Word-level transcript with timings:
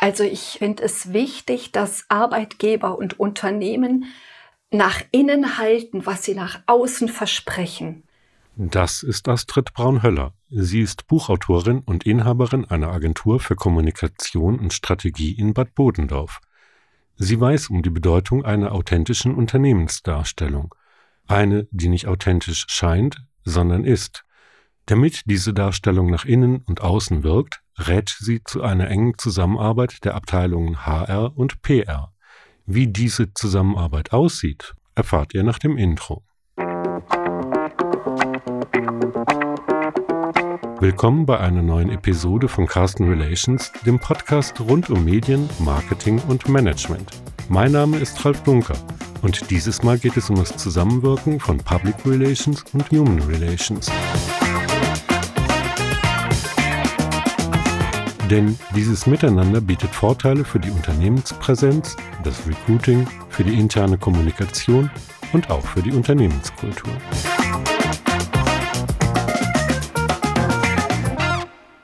Also 0.00 0.24
ich 0.24 0.56
finde 0.58 0.82
es 0.82 1.12
wichtig, 1.12 1.72
dass 1.72 2.06
Arbeitgeber 2.08 2.96
und 2.96 3.20
Unternehmen 3.20 4.06
nach 4.70 5.02
innen 5.10 5.58
halten, 5.58 6.06
was 6.06 6.24
sie 6.24 6.34
nach 6.34 6.60
außen 6.66 7.08
versprechen. 7.08 8.04
Das 8.56 9.02
ist 9.02 9.28
Astrid 9.28 9.74
Braunhöller. 9.74 10.32
Sie 10.48 10.80
ist 10.80 11.06
Buchautorin 11.06 11.80
und 11.80 12.06
Inhaberin 12.06 12.64
einer 12.64 12.88
Agentur 12.88 13.40
für 13.40 13.56
Kommunikation 13.56 14.58
und 14.58 14.72
Strategie 14.72 15.32
in 15.32 15.52
Bad 15.52 15.74
Bodendorf. 15.74 16.40
Sie 17.16 17.38
weiß 17.38 17.68
um 17.68 17.82
die 17.82 17.90
Bedeutung 17.90 18.42
einer 18.42 18.72
authentischen 18.72 19.34
Unternehmensdarstellung. 19.34 20.74
Eine, 21.26 21.68
die 21.72 21.88
nicht 21.88 22.06
authentisch 22.06 22.64
scheint, 22.68 23.22
sondern 23.44 23.84
ist. 23.84 24.24
Damit 24.90 25.22
diese 25.26 25.54
Darstellung 25.54 26.10
nach 26.10 26.24
innen 26.24 26.64
und 26.66 26.80
außen 26.80 27.22
wirkt, 27.22 27.60
rät 27.78 28.12
sie 28.18 28.42
zu 28.42 28.64
einer 28.64 28.88
engen 28.88 29.16
Zusammenarbeit 29.16 30.04
der 30.04 30.16
Abteilungen 30.16 30.84
HR 30.84 31.36
und 31.36 31.62
PR. 31.62 32.12
Wie 32.66 32.88
diese 32.88 33.32
Zusammenarbeit 33.32 34.12
aussieht, 34.12 34.74
erfahrt 34.96 35.32
ihr 35.32 35.44
nach 35.44 35.60
dem 35.60 35.76
Intro. 35.76 36.24
Willkommen 40.80 41.24
bei 41.24 41.38
einer 41.38 41.62
neuen 41.62 41.90
Episode 41.90 42.48
von 42.48 42.66
Carsten 42.66 43.08
Relations, 43.08 43.70
dem 43.86 44.00
Podcast 44.00 44.60
rund 44.60 44.90
um 44.90 45.04
Medien, 45.04 45.48
Marketing 45.60 46.20
und 46.26 46.48
Management. 46.48 47.12
Mein 47.48 47.70
Name 47.70 47.98
ist 47.98 48.24
Ralf 48.24 48.42
Dunker 48.42 48.76
und 49.22 49.52
dieses 49.52 49.84
Mal 49.84 50.00
geht 50.00 50.16
es 50.16 50.28
um 50.30 50.34
das 50.34 50.56
Zusammenwirken 50.56 51.38
von 51.38 51.58
Public 51.58 51.94
Relations 52.04 52.64
und 52.72 52.90
Human 52.90 53.20
Relations. 53.22 53.88
Denn 58.30 58.56
dieses 58.76 59.08
Miteinander 59.08 59.60
bietet 59.60 59.90
Vorteile 59.90 60.44
für 60.44 60.60
die 60.60 60.70
Unternehmenspräsenz, 60.70 61.96
das 62.22 62.46
Recruiting, 62.46 63.04
für 63.28 63.42
die 63.42 63.58
interne 63.58 63.98
Kommunikation 63.98 64.88
und 65.32 65.50
auch 65.50 65.66
für 65.66 65.82
die 65.82 65.90
Unternehmenskultur. 65.90 66.92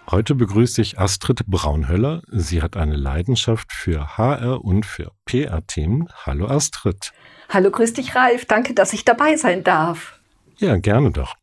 Heute 0.09 0.37
begrüße 0.37 0.81
ich 0.83 1.01
Astrid 1.01 1.45
Braunhöller. 1.49 2.23
Sie 2.29 2.63
hat 2.63 2.77
eine 2.77 2.95
Leidenschaft 2.95 3.73
für 3.73 4.17
HR 4.17 4.65
und 4.65 4.87
für 4.87 5.11
PR-Themen. 5.25 6.09
Hallo 6.25 6.47
Astrid. 6.47 7.13
Hallo, 7.49 7.73
grüß 7.73 7.95
dich 7.95 8.15
Ralf. 8.15 8.45
Danke, 8.45 8.73
dass 8.73 8.93
ich 8.93 9.05
dabei 9.05 9.37
sein 9.37 9.65
darf. 9.65 10.21
Ja, 10.59 10.77
gerne 10.77 11.11
doch. 11.11 11.35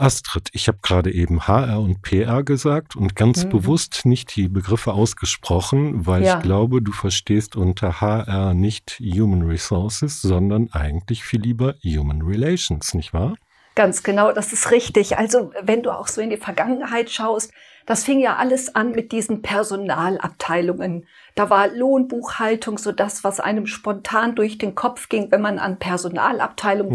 Astrid, 0.00 0.48
ich 0.52 0.68
habe 0.68 0.78
gerade 0.82 1.12
eben 1.12 1.46
HR 1.46 1.80
und 1.80 2.02
PR 2.02 2.42
gesagt 2.42 2.96
und 2.96 3.14
ganz 3.14 3.44
mhm. 3.44 3.50
bewusst 3.50 4.02
nicht 4.04 4.34
die 4.34 4.48
Begriffe 4.48 4.92
ausgesprochen, 4.92 6.06
weil 6.06 6.24
ja. 6.24 6.36
ich 6.36 6.42
glaube, 6.42 6.82
du 6.82 6.92
verstehst 6.92 7.56
unter 7.56 8.00
HR 8.00 8.54
nicht 8.54 9.00
Human 9.00 9.42
Resources, 9.42 10.22
sondern 10.22 10.70
eigentlich 10.72 11.24
viel 11.24 11.40
lieber 11.40 11.74
Human 11.84 12.22
Relations, 12.22 12.94
nicht 12.94 13.12
wahr? 13.12 13.34
Ganz 13.74 14.02
genau, 14.02 14.32
das 14.32 14.52
ist 14.52 14.70
richtig. 14.72 15.18
Also 15.18 15.52
wenn 15.62 15.82
du 15.82 15.90
auch 15.90 16.08
so 16.08 16.20
in 16.20 16.30
die 16.30 16.36
Vergangenheit 16.36 17.10
schaust, 17.10 17.52
das 17.86 18.04
fing 18.04 18.20
ja 18.20 18.36
alles 18.36 18.74
an 18.74 18.92
mit 18.92 19.12
diesen 19.12 19.42
Personalabteilungen. 19.42 21.06
Da 21.34 21.50
war 21.50 21.68
Lohnbuchhaltung 21.68 22.78
so 22.78 22.92
das, 22.92 23.24
was 23.24 23.40
einem 23.40 23.66
spontan 23.66 24.34
durch 24.34 24.58
den 24.58 24.74
Kopf 24.74 25.08
ging, 25.08 25.30
wenn 25.30 25.40
man 25.40 25.58
an 25.58 25.78
Personalabteilung 25.78 26.90
mhm. 26.90 26.94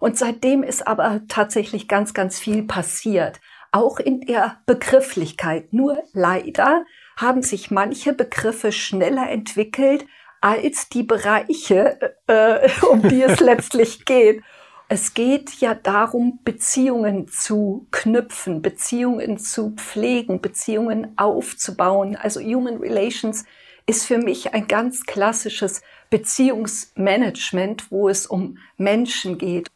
Und 0.00 0.18
seitdem 0.18 0.62
ist 0.62 0.86
aber 0.86 1.22
tatsächlich 1.28 1.88
ganz, 1.88 2.14
ganz 2.14 2.38
viel 2.38 2.62
passiert. 2.64 3.40
Auch 3.72 3.98
in 3.98 4.20
der 4.20 4.58
Begrifflichkeit. 4.66 5.72
Nur 5.72 6.02
leider 6.12 6.84
haben 7.16 7.42
sich 7.42 7.70
manche 7.70 8.12
Begriffe 8.12 8.72
schneller 8.72 9.28
entwickelt 9.30 10.06
als 10.40 10.88
die 10.88 11.02
Bereiche, 11.02 11.98
äh, 12.26 12.68
um 12.90 13.02
die 13.02 13.22
es 13.22 13.40
letztlich 13.40 14.04
geht. 14.04 14.42
Es 14.88 15.14
geht 15.14 15.54
ja 15.54 15.74
darum, 15.74 16.38
Beziehungen 16.44 17.26
zu 17.26 17.88
knüpfen, 17.90 18.62
Beziehungen 18.62 19.36
zu 19.38 19.70
pflegen, 19.70 20.40
Beziehungen 20.40 21.18
aufzubauen. 21.18 22.14
Also 22.14 22.40
Human 22.40 22.76
Relations 22.76 23.44
ist 23.86 24.06
für 24.06 24.18
mich 24.18 24.54
ein 24.54 24.68
ganz 24.68 25.04
klassisches 25.04 25.82
Beziehungsmanagement, 26.10 27.90
wo 27.90 28.08
es 28.08 28.26
um 28.26 28.58
Menschen 28.76 29.38
geht. 29.38 29.68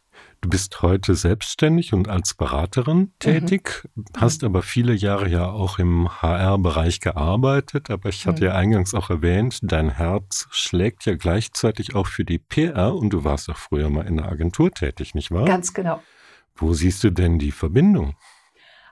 Du 0.42 0.48
bist 0.48 0.80
heute 0.80 1.14
selbstständig 1.14 1.92
und 1.92 2.08
als 2.08 2.32
Beraterin 2.32 3.12
tätig, 3.18 3.84
mhm. 3.94 4.04
hast 4.16 4.42
aber 4.42 4.62
viele 4.62 4.94
Jahre 4.94 5.28
ja 5.28 5.50
auch 5.50 5.78
im 5.78 6.08
HR-Bereich 6.22 7.00
gearbeitet. 7.00 7.90
Aber 7.90 8.08
ich 8.08 8.26
hatte 8.26 8.42
mhm. 8.42 8.46
ja 8.46 8.54
eingangs 8.54 8.94
auch 8.94 9.10
erwähnt, 9.10 9.58
dein 9.62 9.90
Herz 9.90 10.48
schlägt 10.50 11.04
ja 11.04 11.14
gleichzeitig 11.14 11.94
auch 11.94 12.06
für 12.06 12.24
die 12.24 12.38
PR 12.38 12.94
und 12.94 13.10
du 13.10 13.22
warst 13.22 13.50
auch 13.50 13.58
früher 13.58 13.90
mal 13.90 14.06
in 14.06 14.16
der 14.16 14.30
Agentur 14.30 14.70
tätig, 14.70 15.14
nicht 15.14 15.30
wahr? 15.30 15.44
Ganz 15.44 15.74
genau. 15.74 16.02
Wo 16.54 16.72
siehst 16.72 17.04
du 17.04 17.10
denn 17.10 17.38
die 17.38 17.52
Verbindung? 17.52 18.14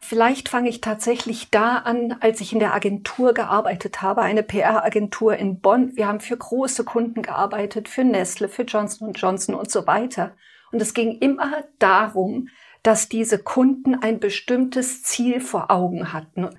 Vielleicht 0.03 0.49
fange 0.49 0.69
ich 0.69 0.81
tatsächlich 0.81 1.51
da 1.51 1.79
an, 1.79 2.17
als 2.21 2.41
ich 2.41 2.53
in 2.53 2.61
der 2.61 2.75
Agentur 2.75 3.35
gearbeitet 3.35 4.01
habe, 4.03 4.23
eine 4.23 4.43
PR-Agentur 4.43 5.37
in 5.37 5.61
Bonn. 5.61 5.97
Wir 5.97 6.09
haben 6.09 6.21
für 6.21 6.37
große 6.37 6.85
Kunden 6.85 7.23
gearbeitet, 7.23 7.89
für 7.89 8.05
Nestle, 8.05 8.49
für 8.49 8.63
Johnson 8.63 9.13
Johnson 9.13 9.55
und 9.55 9.71
so 9.71 9.87
weiter. 9.87 10.35
Und 10.73 10.83
es 10.83 10.95
ging 10.95 11.19
immer 11.19 11.65
darum, 11.79 12.49
dass 12.83 13.09
diese 13.09 13.39
Kunden 13.39 13.95
ein 13.95 14.21
bestimmtes 14.21 15.03
Ziel 15.03 15.41
vor 15.41 15.71
Augen 15.71 16.13
hatten. 16.13 16.51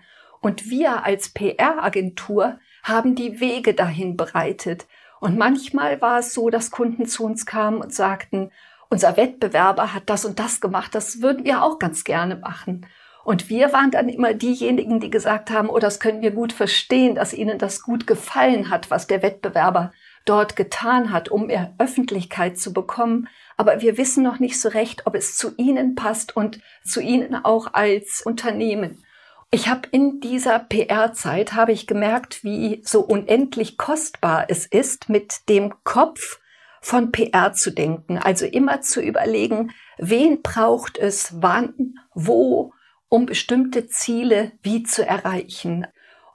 Und 0.41 0.69
wir 0.69 1.03
als 1.03 1.29
PR-Agentur 1.29 2.59
haben 2.83 3.15
die 3.15 3.39
Wege 3.39 3.73
dahin 3.73 4.15
bereitet. 4.17 4.87
Und 5.19 5.37
manchmal 5.37 6.01
war 6.01 6.19
es 6.19 6.33
so, 6.33 6.49
dass 6.49 6.71
Kunden 6.71 7.05
zu 7.05 7.25
uns 7.25 7.45
kamen 7.45 7.81
und 7.81 7.93
sagten, 7.93 8.51
unser 8.89 9.17
Wettbewerber 9.17 9.93
hat 9.93 10.09
das 10.09 10.25
und 10.25 10.39
das 10.39 10.61
gemacht, 10.61 10.95
das 10.95 11.21
würden 11.21 11.45
wir 11.45 11.61
auch 11.63 11.77
ganz 11.77 12.03
gerne 12.03 12.35
machen. 12.35 12.85
Und 13.23 13.49
wir 13.49 13.73
waren 13.73 13.91
dann 13.91 14.09
immer 14.09 14.33
diejenigen, 14.33 14.99
die 14.99 15.11
gesagt 15.11 15.51
haben, 15.51 15.69
oh, 15.69 15.77
das 15.77 15.99
können 15.99 16.21
wir 16.21 16.31
gut 16.31 16.53
verstehen, 16.53 17.15
dass 17.15 17.33
ihnen 17.33 17.59
das 17.59 17.83
gut 17.83 18.07
gefallen 18.07 18.69
hat, 18.71 18.89
was 18.89 19.07
der 19.07 19.21
Wettbewerber 19.21 19.91
dort 20.25 20.55
getan 20.55 21.11
hat, 21.11 21.29
um 21.29 21.47
mehr 21.47 21.73
Öffentlichkeit 21.77 22.57
zu 22.57 22.73
bekommen 22.73 23.27
aber 23.59 23.81
wir 23.81 23.97
wissen 23.97 24.23
noch 24.23 24.39
nicht 24.39 24.59
so 24.59 24.69
recht, 24.69 25.05
ob 25.05 25.15
es 25.15 25.35
zu 25.35 25.53
Ihnen 25.57 25.93
passt 25.93 26.33
und 26.33 26.61
zu 26.85 27.01
Ihnen 27.01 27.35
auch 27.35 27.73
als 27.73 28.21
Unternehmen. 28.25 29.03
Ich 29.51 29.67
habe 29.67 29.81
in 29.91 30.21
dieser 30.21 30.59
PR-Zeit 30.59 31.51
habe 31.51 31.73
ich 31.73 31.85
gemerkt, 31.85 32.45
wie 32.45 32.81
so 32.85 33.01
unendlich 33.01 33.77
kostbar 33.77 34.45
es 34.47 34.65
ist, 34.65 35.09
mit 35.09 35.49
dem 35.49 35.73
Kopf 35.83 36.39
von 36.79 37.11
PR 37.11 37.51
zu 37.51 37.71
denken. 37.71 38.17
Also 38.17 38.45
immer 38.45 38.79
zu 38.79 39.01
überlegen, 39.01 39.73
wen 39.97 40.41
braucht 40.41 40.97
es, 40.97 41.41
wann, 41.41 41.95
wo, 42.13 42.71
um 43.09 43.25
bestimmte 43.25 43.87
Ziele 43.87 44.53
wie 44.63 44.83
zu 44.83 45.05
erreichen. 45.05 45.85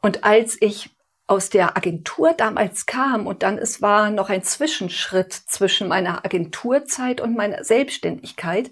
Und 0.03 0.25
als 0.25 0.61
ich 0.61 0.94
aus 1.27 1.49
der 1.49 1.77
Agentur 1.77 2.35
damals 2.35 2.87
kam 2.87 3.27
und 3.27 3.43
dann 3.43 3.57
es 3.57 3.81
war 3.81 4.11
noch 4.11 4.29
ein 4.29 4.43
Zwischenschritt 4.43 5.33
zwischen 5.33 5.89
meiner 5.89 6.25
Agenturzeit 6.25 7.21
und 7.21 7.35
meiner 7.35 7.65
Selbstständigkeit. 7.65 8.71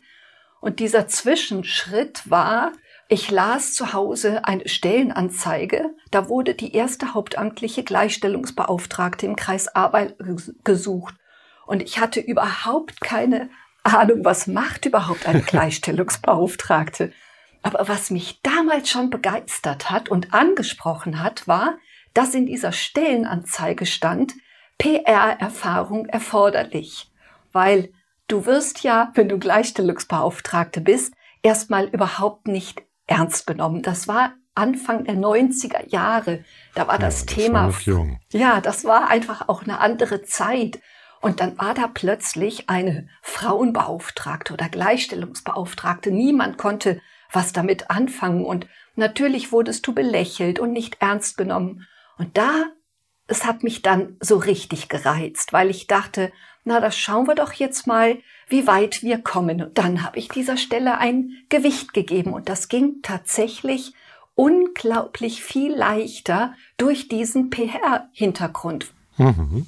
Und 0.60 0.78
dieser 0.78 1.08
Zwischenschritt 1.08 2.30
war, 2.30 2.72
ich 3.08 3.30
las 3.30 3.74
zu 3.74 3.92
Hause 3.92 4.44
eine 4.44 4.68
Stellenanzeige. 4.68 5.90
Da 6.10 6.28
wurde 6.28 6.54
die 6.54 6.74
erste 6.74 7.14
hauptamtliche 7.14 7.84
Gleichstellungsbeauftragte 7.84 9.26
im 9.26 9.36
Kreis 9.36 9.68
Arbeit 9.68 10.16
gesucht. 10.64 11.14
Und 11.66 11.82
ich 11.82 12.00
hatte 12.00 12.20
überhaupt 12.20 13.00
keine 13.00 13.50
Ahnung, 13.82 14.24
was 14.24 14.46
macht 14.46 14.86
überhaupt 14.86 15.26
eine 15.26 15.40
Gleichstellungsbeauftragte. 15.42 17.12
Aber 17.62 17.88
was 17.88 18.10
mich 18.10 18.40
damals 18.42 18.90
schon 18.90 19.10
begeistert 19.10 19.90
hat 19.90 20.08
und 20.08 20.34
angesprochen 20.34 21.22
hat, 21.22 21.46
war, 21.46 21.78
dass 22.14 22.34
in 22.34 22.46
dieser 22.46 22.72
Stellenanzeige 22.72 23.86
stand, 23.86 24.34
PR-Erfahrung 24.78 26.06
erforderlich, 26.06 27.10
weil 27.52 27.92
du 28.28 28.46
wirst 28.46 28.82
ja, 28.82 29.12
wenn 29.14 29.28
du 29.28 29.38
Gleichstellungsbeauftragte 29.38 30.80
bist, 30.80 31.14
erstmal 31.42 31.86
überhaupt 31.86 32.48
nicht 32.48 32.82
ernst 33.06 33.46
genommen. 33.46 33.82
Das 33.82 34.08
war 34.08 34.32
Anfang 34.54 35.04
der 35.04 35.14
90er 35.14 35.88
Jahre. 35.88 36.44
Da 36.74 36.86
war 36.88 36.98
das, 36.98 37.20
ja, 37.20 37.26
das 37.26 37.34
Thema. 37.34 37.66
War 37.66 37.80
jung. 37.82 38.20
Ja, 38.32 38.60
das 38.60 38.84
war 38.84 39.08
einfach 39.08 39.48
auch 39.48 39.62
eine 39.62 39.78
andere 39.80 40.22
Zeit. 40.22 40.80
Und 41.20 41.40
dann 41.40 41.56
war 41.58 41.74
da 41.74 41.86
plötzlich 41.86 42.68
eine 42.68 43.08
Frauenbeauftragte 43.22 44.52
oder 44.52 44.68
Gleichstellungsbeauftragte. 44.68 46.10
Niemand 46.10 46.58
konnte 46.58 47.00
was 47.30 47.52
damit 47.52 47.90
anfangen. 47.90 48.44
Und 48.44 48.66
natürlich 48.96 49.52
wurdest 49.52 49.86
du 49.86 49.94
belächelt 49.94 50.58
und 50.58 50.72
nicht 50.72 50.96
ernst 51.00 51.36
genommen. 51.36 51.86
Und 52.22 52.38
da, 52.38 52.66
es 53.26 53.44
hat 53.44 53.64
mich 53.64 53.82
dann 53.82 54.16
so 54.20 54.36
richtig 54.36 54.88
gereizt, 54.88 55.52
weil 55.52 55.70
ich 55.70 55.88
dachte, 55.88 56.30
na, 56.62 56.78
das 56.78 56.96
schauen 56.96 57.26
wir 57.26 57.34
doch 57.34 57.52
jetzt 57.52 57.88
mal, 57.88 58.16
wie 58.46 58.68
weit 58.68 59.02
wir 59.02 59.18
kommen. 59.18 59.60
Und 59.60 59.76
dann 59.76 60.04
habe 60.04 60.20
ich 60.20 60.28
dieser 60.28 60.56
Stelle 60.56 60.98
ein 60.98 61.32
Gewicht 61.48 61.92
gegeben 61.92 62.32
und 62.32 62.48
das 62.48 62.68
ging 62.68 63.02
tatsächlich 63.02 63.92
unglaublich 64.36 65.42
viel 65.42 65.74
leichter 65.74 66.54
durch 66.76 67.08
diesen 67.08 67.50
PR-Hintergrund. 67.50 68.92
Mhm. 69.16 69.66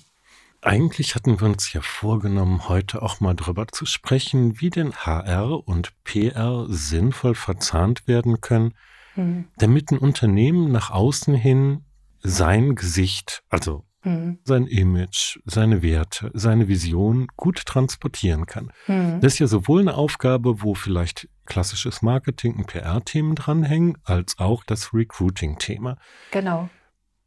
Eigentlich 0.62 1.16
hatten 1.16 1.40
wir 1.40 1.48
uns 1.48 1.72
ja 1.72 1.80
vorgenommen, 1.80 2.68
heute 2.68 3.02
auch 3.02 3.18
mal 3.18 3.34
darüber 3.34 3.66
zu 3.66 3.84
sprechen, 3.84 4.60
wie 4.60 4.70
denn 4.70 4.92
HR 4.94 5.66
und 5.66 5.92
PR 6.04 6.66
sinnvoll 6.68 7.34
verzahnt 7.34 8.06
werden 8.06 8.40
können, 8.40 8.74
mhm. 9.16 9.48
damit 9.56 9.90
ein 9.90 9.98
Unternehmen 9.98 10.70
nach 10.70 10.92
außen 10.92 11.34
hin 11.34 11.84
sein 12.24 12.74
Gesicht, 12.74 13.44
also 13.50 13.84
mhm. 14.02 14.38
sein 14.44 14.66
Image, 14.66 15.38
seine 15.44 15.82
Werte, 15.82 16.30
seine 16.34 16.66
Vision 16.68 17.28
gut 17.36 17.64
transportieren 17.66 18.46
kann. 18.46 18.72
Mhm. 18.88 19.20
Das 19.20 19.34
ist 19.34 19.38
ja 19.38 19.46
sowohl 19.46 19.82
eine 19.82 19.94
Aufgabe, 19.94 20.62
wo 20.62 20.74
vielleicht 20.74 21.28
klassisches 21.44 22.02
Marketing 22.02 22.54
und 22.54 22.66
PR-Themen 22.66 23.34
dranhängen, 23.36 23.98
als 24.04 24.38
auch 24.38 24.64
das 24.64 24.94
Recruiting-Thema. 24.94 25.98
Genau. 26.30 26.70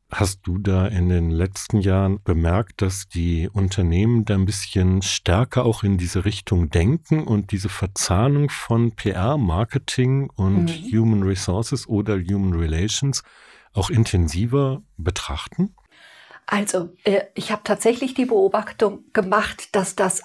Hast 0.10 0.48
du 0.48 0.58
da 0.58 0.88
in 0.88 1.10
den 1.10 1.30
letzten 1.30 1.82
Jahren 1.82 2.24
bemerkt, 2.24 2.82
dass 2.82 3.10
die 3.10 3.50
Unternehmen 3.52 4.24
da 4.24 4.36
ein 4.36 4.46
bisschen 4.46 5.02
stärker 5.02 5.66
auch 5.66 5.84
in 5.84 5.98
diese 5.98 6.24
Richtung 6.24 6.70
denken 6.70 7.26
und 7.26 7.52
diese 7.52 7.68
Verzahnung 7.68 8.50
von 8.50 8.94
PR, 8.94 9.38
Marketing 9.38 10.30
und 10.34 10.66
mhm. 10.66 10.98
Human 10.98 11.24
Resources 11.24 11.88
oder 11.88 12.18
Human 12.18 12.54
Relations 12.58 13.22
auch 13.74 13.90
intensiver 13.90 14.82
betrachten? 14.98 15.76
Also, 16.46 16.94
äh, 17.04 17.24
ich 17.34 17.52
habe 17.52 17.62
tatsächlich 17.64 18.14
die 18.14 18.26
Beobachtung 18.26 19.04
gemacht, 19.14 19.76
dass 19.76 19.96
das 19.96 20.22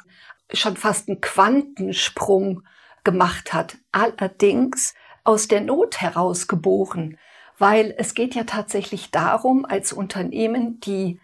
schon 0.53 0.77
fast 0.77 1.09
einen 1.09 1.21
Quantensprung 1.21 2.63
gemacht 3.05 3.53
hat. 3.53 3.79
Allerdings 3.91 4.95
aus 5.25 5.49
der 5.49 5.61
Not 5.61 6.01
heraus 6.01 6.47
geboren 6.49 7.19
weil 7.63 7.95
es 7.97 8.15
geht 8.15 8.35
ja 8.35 8.43
tatsächlich 8.43 9.13
darum, 9.13 9.65
als 9.65 9.93
Unternehmen 9.93 10.81
die 10.81 11.21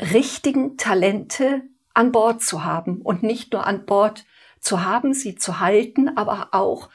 richtigen 0.00 0.78
Talente 0.78 1.64
an 1.92 2.12
Bord 2.12 2.40
zu 2.40 2.64
haben 2.64 3.02
und 3.02 3.22
nicht 3.22 3.52
nur 3.52 3.66
an 3.66 3.84
Bord 3.84 4.24
zu 4.58 4.84
haben, 4.86 5.12
sie 5.12 5.34
zu 5.34 5.60
halten, 5.60 6.16
aber 6.16 6.48
auch 6.52 6.88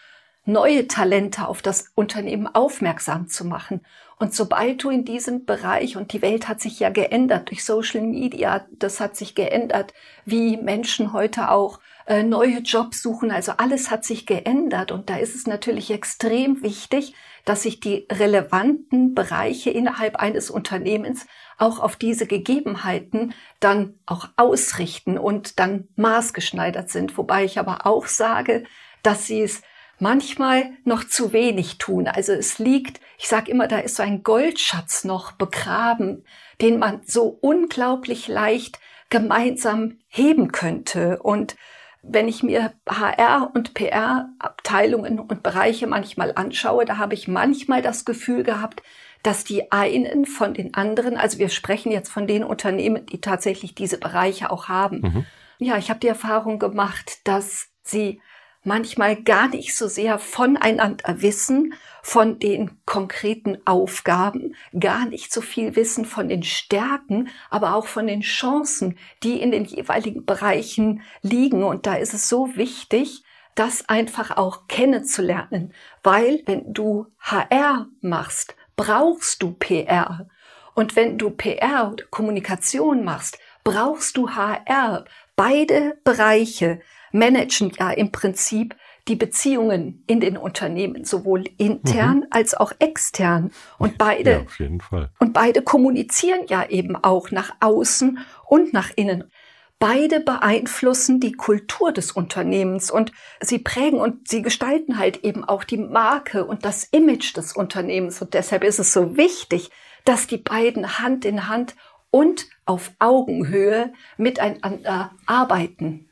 neue 0.45 0.88
Talente 0.88 1.47
auf 1.47 1.62
das 1.62 1.91
Unternehmen 1.94 2.47
aufmerksam 2.47 3.27
zu 3.27 3.45
machen. 3.45 3.85
Und 4.19 4.34
sobald 4.34 4.84
du 4.84 4.90
in 4.90 5.06
diesem 5.06 5.46
Bereich, 5.46 5.96
und 5.96 6.12
die 6.12 6.24
Welt 6.24 6.48
hat 6.48 6.60
sich 6.60 6.80
ja 6.80 6.90
geändert 6.90 7.50
durch 7.50 7.64
Social 7.64 8.02
Media, 8.02 8.66
das 8.72 9.00
hat 9.00 9.16
sich 9.16 9.36
geändert, 9.36 9.94
wie 10.25 10.58
Menschen 10.58 11.14
heute 11.14 11.52
auch 11.52 11.80
äh, 12.08 12.24
neue 12.24 12.60
Jobs 12.60 13.04
suchen, 13.04 13.30
also 13.30 13.52
alles 13.58 13.92
hat 13.92 14.04
sich 14.06 14.25
geändert. 14.25 14.92
Und 14.92 15.12
da 15.12 15.18
ist 15.18 15.36
es 15.36 15.46
natürlich 15.46 15.92
extrem 15.92 16.64
wichtig, 16.64 17.14
dass 17.46 17.64
sich 17.64 17.80
die 17.80 18.08
relevanten 18.12 19.14
Bereiche 19.14 19.69
innerhalb 19.69 20.16
eines 20.16 20.50
Unternehmens 20.50 21.28
auch 21.60 21.80
auf 21.80 21.96
diese 21.96 22.25
Gegebenheiten 22.25 23.34
dann 23.60 24.00
auch 24.06 24.30
ausrichten 24.36 25.20
und 25.20 25.60
dann 25.60 25.90
maßgeschneidert 25.96 26.90
sind. 26.90 27.18
Wobei 27.18 27.46
ich 27.46 27.60
aber 27.60 27.86
auch 27.86 28.08
sage, 28.08 28.63
dass 29.04 29.28
sie 29.28 29.42
es 29.42 29.62
manchmal 30.00 30.72
noch 30.84 31.04
zu 31.04 31.34
wenig 31.34 31.78
tun. 31.78 32.08
Also 32.08 32.34
es 32.34 32.60
liegt, 32.60 33.00
ich 33.18 33.28
sage 33.28 33.52
immer, 33.52 33.68
da 33.68 33.80
ist 33.80 33.96
so 33.96 34.04
ein 34.04 34.24
Goldschatz 34.24 35.04
noch 35.04 35.32
begraben, 35.32 36.24
den 36.62 36.80
man 36.80 37.02
so 37.06 37.38
unglaublich 37.42 38.28
leicht 38.28 38.80
gemeinsam 39.10 40.00
heben 40.08 40.52
könnte. 40.52 41.20
Und 41.22 41.56
wenn 42.02 42.28
ich 42.28 42.44
mir 42.44 42.74
HR 42.88 43.52
und 43.54 43.74
PR-Abteilungen 43.74 45.20
und 45.20 45.44
Bereiche 45.44 45.88
manchmal 45.88 46.32
anschaue, 46.36 46.86
da 46.86 46.98
habe 46.98 47.14
ich 47.14 47.28
manchmal 47.28 47.82
das 47.82 48.06
Gefühl 48.06 48.44
gehabt, 48.44 48.84
dass 49.24 49.44
die 49.44 49.72
einen 49.72 50.26
von 50.26 50.54
den 50.54 50.74
anderen, 50.74 51.18
also 51.18 51.40
wir 51.40 51.50
sprechen 51.50 51.92
jetzt 51.92 52.10
von 52.10 52.28
den 52.28 52.44
Unternehmen, 52.44 53.06
die 53.08 53.20
tatsächlich 53.20 53.76
diese 53.76 53.98
Bereiche 53.98 54.52
auch 54.52 54.68
haben. 54.68 55.02
Mhm. 55.02 55.26
Ja, 55.60 55.78
ich 55.78 55.90
habe 55.90 56.00
die 56.00 56.08
Erfahrung 56.08 56.60
gemacht, 56.60 57.20
dass 57.28 57.68
sie 57.84 58.22
manchmal 58.68 59.16
gar 59.16 59.48
nicht 59.48 59.75
so 59.75 59.88
sehr 59.88 60.19
voneinander 60.19 61.22
wissen, 61.22 61.74
von 62.04 62.40
den 62.40 62.78
konkreten 62.86 63.58
Aufgaben, 63.66 64.56
gar 64.80 65.06
nicht 65.06 65.34
so 65.34 65.42
viel 65.42 65.75
wissen 65.75 66.06
von 66.06 66.30
den 66.30 66.44
Stärken, 66.44 67.30
aber 67.50 67.75
auch 67.75 67.88
von 67.88 68.08
den 68.08 68.22
Chancen, 68.22 68.98
die 69.24 69.42
in 69.42 69.52
den 69.52 69.66
jeweiligen 69.66 70.25
Bereichen 70.25 71.02
liegen. 71.22 71.64
Und 71.64 71.86
da 71.86 71.96
ist 71.96 72.14
es 72.14 72.30
so 72.30 72.56
wichtig, 72.56 73.24
das 73.56 73.90
einfach 73.90 74.38
auch 74.38 74.68
kennenzulernen, 74.68 75.74
weil 76.04 76.44
wenn 76.46 76.74
du 76.74 77.08
HR 77.20 77.88
machst, 78.02 78.56
brauchst 78.75 79.42
du 79.42 79.52
PR. 79.52 80.30
Und 80.75 80.96
wenn 80.96 81.18
du 81.18 81.31
PR 81.31 81.96
Kommunikation 82.12 83.04
machst, 83.04 83.40
brauchst 83.63 84.16
du 84.16 84.30
HR. 84.30 85.06
Beide 85.36 85.98
Bereiche 86.04 86.80
managen 87.12 87.71
ja 87.77 87.92
im 87.92 88.12
Prinzip 88.12 88.75
die 89.07 89.15
Beziehungen 89.15 90.04
in 90.07 90.19
den 90.19 90.38
Unternehmen, 90.38 91.06
sowohl 91.06 91.45
intern 91.57 92.18
mhm. 92.18 92.27
als 92.30 92.54
auch 92.54 92.74
extern. 92.80 93.51
Und 93.77 93.98
beide, 93.98 94.31
ja, 94.31 94.42
auf 94.42 94.59
jeden 94.59 94.81
Fall. 94.81 95.09
und 95.19 95.33
beide 95.33 95.62
kommunizieren 95.62 96.42
ja 96.48 96.68
eben 96.68 96.95
auch 96.95 97.31
nach 97.31 97.56
außen 97.59 98.19
und 98.45 98.74
nach 98.74 98.92
innen. 98.95 99.31
Beide 99.80 100.19
beeinflussen 100.21 101.19
die 101.19 101.33
Kultur 101.33 101.92
des 101.92 102.12
Unternehmens 102.12 102.89
und 102.89 103.12
sie 103.39 103.60
prägen 103.60 104.00
und 104.00 104.27
sie 104.27 104.42
gestalten 104.42 104.98
halt 104.98 105.24
eben 105.24 105.44
auch 105.44 105.63
die 105.63 105.77
Marke 105.77 106.45
und 106.45 106.65
das 106.65 106.83
Image 106.86 107.38
des 107.38 107.53
Unternehmens. 107.53 108.19
Und 108.19 108.33
deshalb 108.33 108.63
ist 108.63 108.80
es 108.80 108.92
so 108.92 109.18
wichtig, 109.18 109.69
dass 110.03 110.25
die 110.25 110.38
beiden 110.38 111.00
Hand 111.00 111.25
in 111.25 111.48
Hand 111.48 111.75
und 112.10 112.48
auf 112.65 112.92
Augenhöhe 112.98 113.94
miteinander 114.18 115.12
arbeiten. 115.27 116.06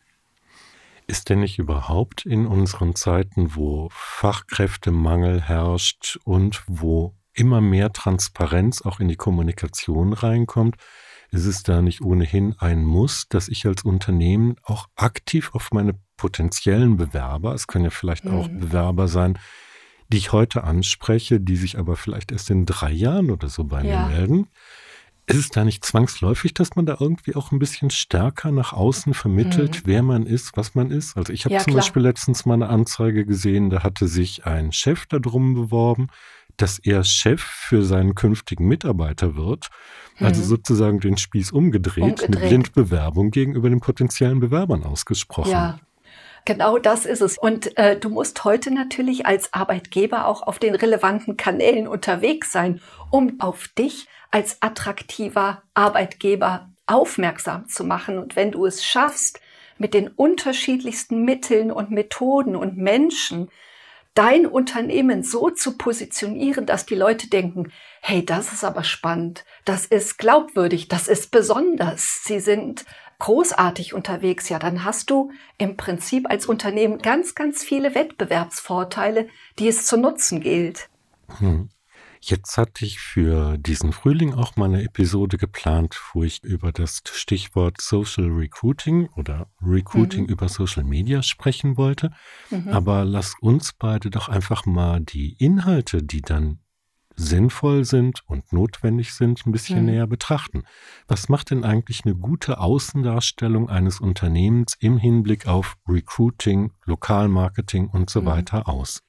Ist 1.07 1.30
denn 1.30 1.42
nicht 1.42 1.60
überhaupt 1.60 2.25
in 2.25 2.48
unseren 2.48 2.96
Zeiten, 2.96 3.56
wo 3.56 3.90
Fachkräftemangel 3.92 5.42
herrscht 5.42 6.18
und 6.24 6.63
wo 6.68 7.16
immer 7.34 7.62
mehr 7.62 7.94
Transparenz 7.94 8.81
auch 8.81 9.00
in 9.00 9.07
die 9.07 9.16
Kommunikation 9.16 10.13
reinkommt, 10.13 10.78
ist 11.31 11.46
es 11.46 11.63
da 11.63 11.81
nicht 11.81 12.02
ohnehin 12.02 12.56
ein 12.60 12.84
Muss, 12.84 13.28
dass 13.28 13.50
ich 13.50 13.66
als 13.66 13.84
Unternehmen 13.84 14.56
auch 14.63 14.88
aktiv 14.96 15.52
auf 15.54 15.72
meine 15.72 16.00
potenziellen 16.18 16.98
Bewerber, 16.98 17.54
es 17.54 17.68
können 17.68 17.86
ja 17.86 17.90
vielleicht 17.92 18.25
mhm. 18.25 18.34
auch 18.34 18.48
Bewerber 18.48 19.08
sein, 19.08 19.38
die 20.08 20.18
ich 20.18 20.31
heute 20.31 20.63
anspreche, 20.63 21.40
die 21.40 21.56
sich 21.56 21.78
aber 21.78 21.96
vielleicht 21.96 22.32
erst 22.32 22.50
in 22.50 22.65
drei 22.65 22.91
Jahren 22.91 23.32
oder 23.32 23.50
so 23.50 23.63
bei 23.63 23.84
ja. 23.84 24.08
mir 24.08 24.15
melden, 24.15 24.48
ist 25.27 25.38
es 25.38 25.50
da 25.50 25.63
nicht 25.63 25.84
zwangsläufig, 25.84 26.53
dass 26.53 26.75
man 26.75 26.86
da 26.86 26.98
irgendwie 27.00 27.36
auch 27.36 27.51
ein 27.51 27.60
bisschen 27.60 27.89
stärker 27.89 28.51
nach 28.51 28.74
außen 28.74 29.13
vermittelt, 29.13 29.77
mhm. 29.77 29.82
wer 29.86 30.03
man 30.03 30.25
ist, 30.25 30.55
was 30.55 30.75
man 30.75 30.91
ist? 30.91 31.17
Also 31.17 31.34
ich 31.34 31.46
habe 31.46 31.53
ja, 31.55 31.62
zum 31.62 31.72
klar. 31.72 31.82
Beispiel 31.82 32.03
letztens 32.03 32.46
mal 32.46 32.53
eine 32.55 32.70
Anzeige 32.70 33.25
gesehen, 33.25 33.70
da 33.70 33.82
hatte 33.84 34.08
sich 34.08 34.46
ein 34.46 34.72
Chef 34.72 35.08
darum 35.08 35.55
beworben, 35.55 36.08
dass 36.58 36.79
er 36.79 37.03
Chef 37.03 37.41
für 37.41 37.84
seinen 37.84 38.15
künftigen 38.15 38.67
Mitarbeiter 38.67 39.36
wird. 39.36 39.70
Also 40.20 40.41
mhm. 40.41 40.46
sozusagen 40.46 41.00
den 41.00 41.17
Spieß 41.17 41.51
umgedreht, 41.51 42.03
umgedreht, 42.03 42.38
eine 42.38 42.48
Blindbewerbung 42.48 43.32
gegenüber 43.32 43.70
den 43.70 43.82
potenziellen 43.82 44.39
Bewerbern 44.39 44.84
ausgesprochen. 44.84 45.51
Ja, 45.51 45.79
Genau 46.46 46.77
das 46.77 47.08
ist 47.08 47.22
es. 47.22 47.39
Und 47.39 47.75
äh, 47.75 48.00
du 48.00 48.10
musst 48.10 48.44
heute 48.44 48.72
natürlich 48.72 49.25
als 49.25 49.51
Arbeitgeber 49.51 50.27
auch 50.27 50.44
auf 50.44 50.60
den 50.60 50.75
relevanten 50.75 51.38
Kanälen 51.38 51.88
unterwegs 51.88 52.51
sein, 52.51 52.82
um 53.10 53.39
auf 53.39 53.67
dich 53.70 54.08
als 54.36 54.62
attraktiver 54.62 55.63
Arbeitgeber 55.75 56.70
aufmerksam 56.88 57.70
zu 57.70 57.86
machen. 57.86 58.18
Und 58.18 58.36
wenn 58.36 58.51
du 58.51 58.65
es 58.65 58.84
schaffst, 58.84 59.39
mit 59.77 59.94
den 59.94 60.10
unterschiedlichsten 60.10 61.24
Mitteln 61.24 61.72
und 61.72 61.89
Methoden 61.89 62.58
und 62.58 62.75
Menschen 62.75 63.50
dein 64.13 64.46
Unternehmen 64.46 65.24
so 65.24 65.51
zu 65.51 65.77
positionieren, 65.77 66.65
dass 66.65 66.86
die 66.86 66.96
Leute 66.96 67.30
denken, 67.30 67.72
hey, 68.01 68.25
das 68.25 68.51
ist 68.51 68.65
aber 68.65 68.84
spannend, 68.84 69.46
das 69.63 69.86
ist 69.86 70.18
glaubwürdig, 70.18 70.89
das 70.89 71.08
ist 71.08 71.32
besonders, 71.32 72.25
sie 72.25 72.42
sind 72.42 72.84
großartig 73.20 73.94
unterwegs, 73.94 74.50
ja, 74.50 74.60
dann 74.60 74.84
hast 74.84 75.12
du 75.12 75.32
im 75.58 75.77
Prinzip 75.77 76.30
als 76.30 76.46
Unternehmen 76.46 77.00
ganz, 77.00 77.36
ganz 77.36 77.63
viele 77.63 77.96
Wettbewerbsvorteile, 77.96 79.30
die 79.60 79.70
es 79.70 79.86
zu 79.86 79.96
nutzen 79.96 80.42
gilt. 80.42 80.89
Hm. 81.39 81.70
Jetzt 82.27 82.58
hatte 82.58 82.86
ich 82.86 83.00
für 83.00 83.60
diesen 83.60 83.94
Frühling 83.94 84.34
auch 84.34 84.55
mal 84.55 84.65
eine 84.65 84.82
Episode 84.82 85.38
geplant, 85.38 86.01
wo 86.12 86.24
ich 86.24 86.44
über 86.44 86.72
das 86.72 87.03
Stichwort 87.08 87.79
Social 87.79 88.29
Recruiting 88.32 89.10
oder 89.15 89.48
Recruiting 89.62 90.24
mhm. 90.24 90.29
über 90.29 90.50
Social 90.50 90.84
Media 90.84 91.22
sprechen 91.22 91.77
wollte. 91.77 92.10
Mhm. 92.50 92.70
Aber 92.70 93.05
lass 93.05 93.36
uns 93.41 93.74
beide 93.74 94.10
doch 94.10 94.27
einfach 94.27 94.65
mal 94.65 95.01
die 95.01 95.34
Inhalte, 95.34 96.01
die 96.01 96.22
dann 96.22 96.62
sinnvoll 97.15 97.86
sind 97.86 98.24
und 98.25 98.51
notwendig 98.51 99.13
sind, 99.13 99.46
ein 99.46 99.51
bisschen 99.51 99.82
mhm. 99.82 99.86
näher 99.86 100.08
betrachten. 100.08 100.63
Was 101.08 101.29
macht 101.29 101.51
denn 101.51 101.63
eigentlich 101.63 102.05
eine 102.05 102.15
gute 102.15 102.60
Außendarstellung 102.60 103.70
eines 103.70 104.00
Unternehmens 104.00 104.75
im 104.79 104.98
Hinblick 104.98 105.46
auf 105.46 105.77
Recruiting, 105.88 106.72
Lokalmarketing 106.86 107.88
und 107.88 108.10
so 108.10 108.22
mhm. 108.22 108.25
weiter 108.25 108.67
aus? 108.67 109.04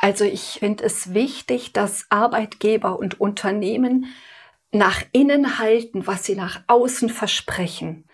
Also 0.00 0.24
ich 0.24 0.58
finde 0.60 0.84
es 0.84 1.12
wichtig, 1.12 1.72
dass 1.72 2.06
Arbeitgeber 2.08 2.98
und 2.98 3.20
Unternehmen 3.20 4.06
nach 4.70 5.02
innen 5.10 5.58
halten, 5.58 6.06
was 6.06 6.24
sie 6.24 6.36
nach 6.36 6.60
außen 6.68 7.08
versprechen. 7.08 8.04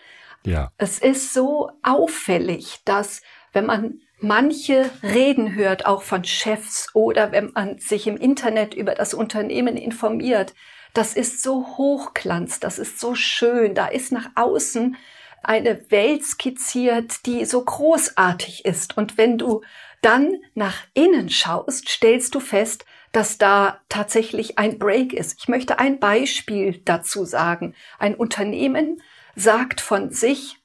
Ja. 0.43 0.71
Es 0.77 0.97
ist 0.97 1.33
so 1.33 1.71
auffällig, 1.83 2.79
dass 2.85 3.21
wenn 3.53 3.67
man 3.67 3.99
manche 4.19 4.89
Reden 5.03 5.53
hört, 5.53 5.85
auch 5.85 6.01
von 6.01 6.23
Chefs 6.23 6.87
oder 6.95 7.31
wenn 7.31 7.51
man 7.53 7.77
sich 7.77 8.07
im 8.07 8.17
Internet 8.17 8.73
über 8.73 8.95
das 8.95 9.13
Unternehmen 9.13 9.77
informiert, 9.77 10.55
das 10.93 11.13
ist 11.13 11.43
so 11.43 11.77
hochglanz, 11.77 12.59
das 12.59 12.79
ist 12.79 12.99
so 12.99 13.13
schön, 13.13 13.75
da 13.75 13.87
ist 13.87 14.11
nach 14.11 14.29
außen 14.33 14.95
eine 15.43 15.91
Welt 15.91 16.23
skizziert, 16.23 17.27
die 17.27 17.45
so 17.45 17.63
großartig 17.63 18.65
ist. 18.65 18.97
Und 18.97 19.19
wenn 19.19 19.37
du 19.37 19.61
dann 20.05 20.37
nach 20.53 20.83
innen 20.93 21.29
schaust, 21.29 21.89
stellst 21.89 22.35
du 22.35 22.39
fest, 22.39 22.85
dass 23.11 23.37
da 23.37 23.79
tatsächlich 23.89 24.59
ein 24.59 24.77
Break 24.77 25.13
ist. 25.13 25.39
Ich 25.39 25.47
möchte 25.47 25.79
ein 25.79 25.99
Beispiel 25.99 26.81
dazu 26.85 27.25
sagen. 27.25 27.73
Ein 27.97 28.13
Unternehmen 28.13 29.01
sagt 29.35 29.81
von 29.81 30.11
sich, 30.11 30.57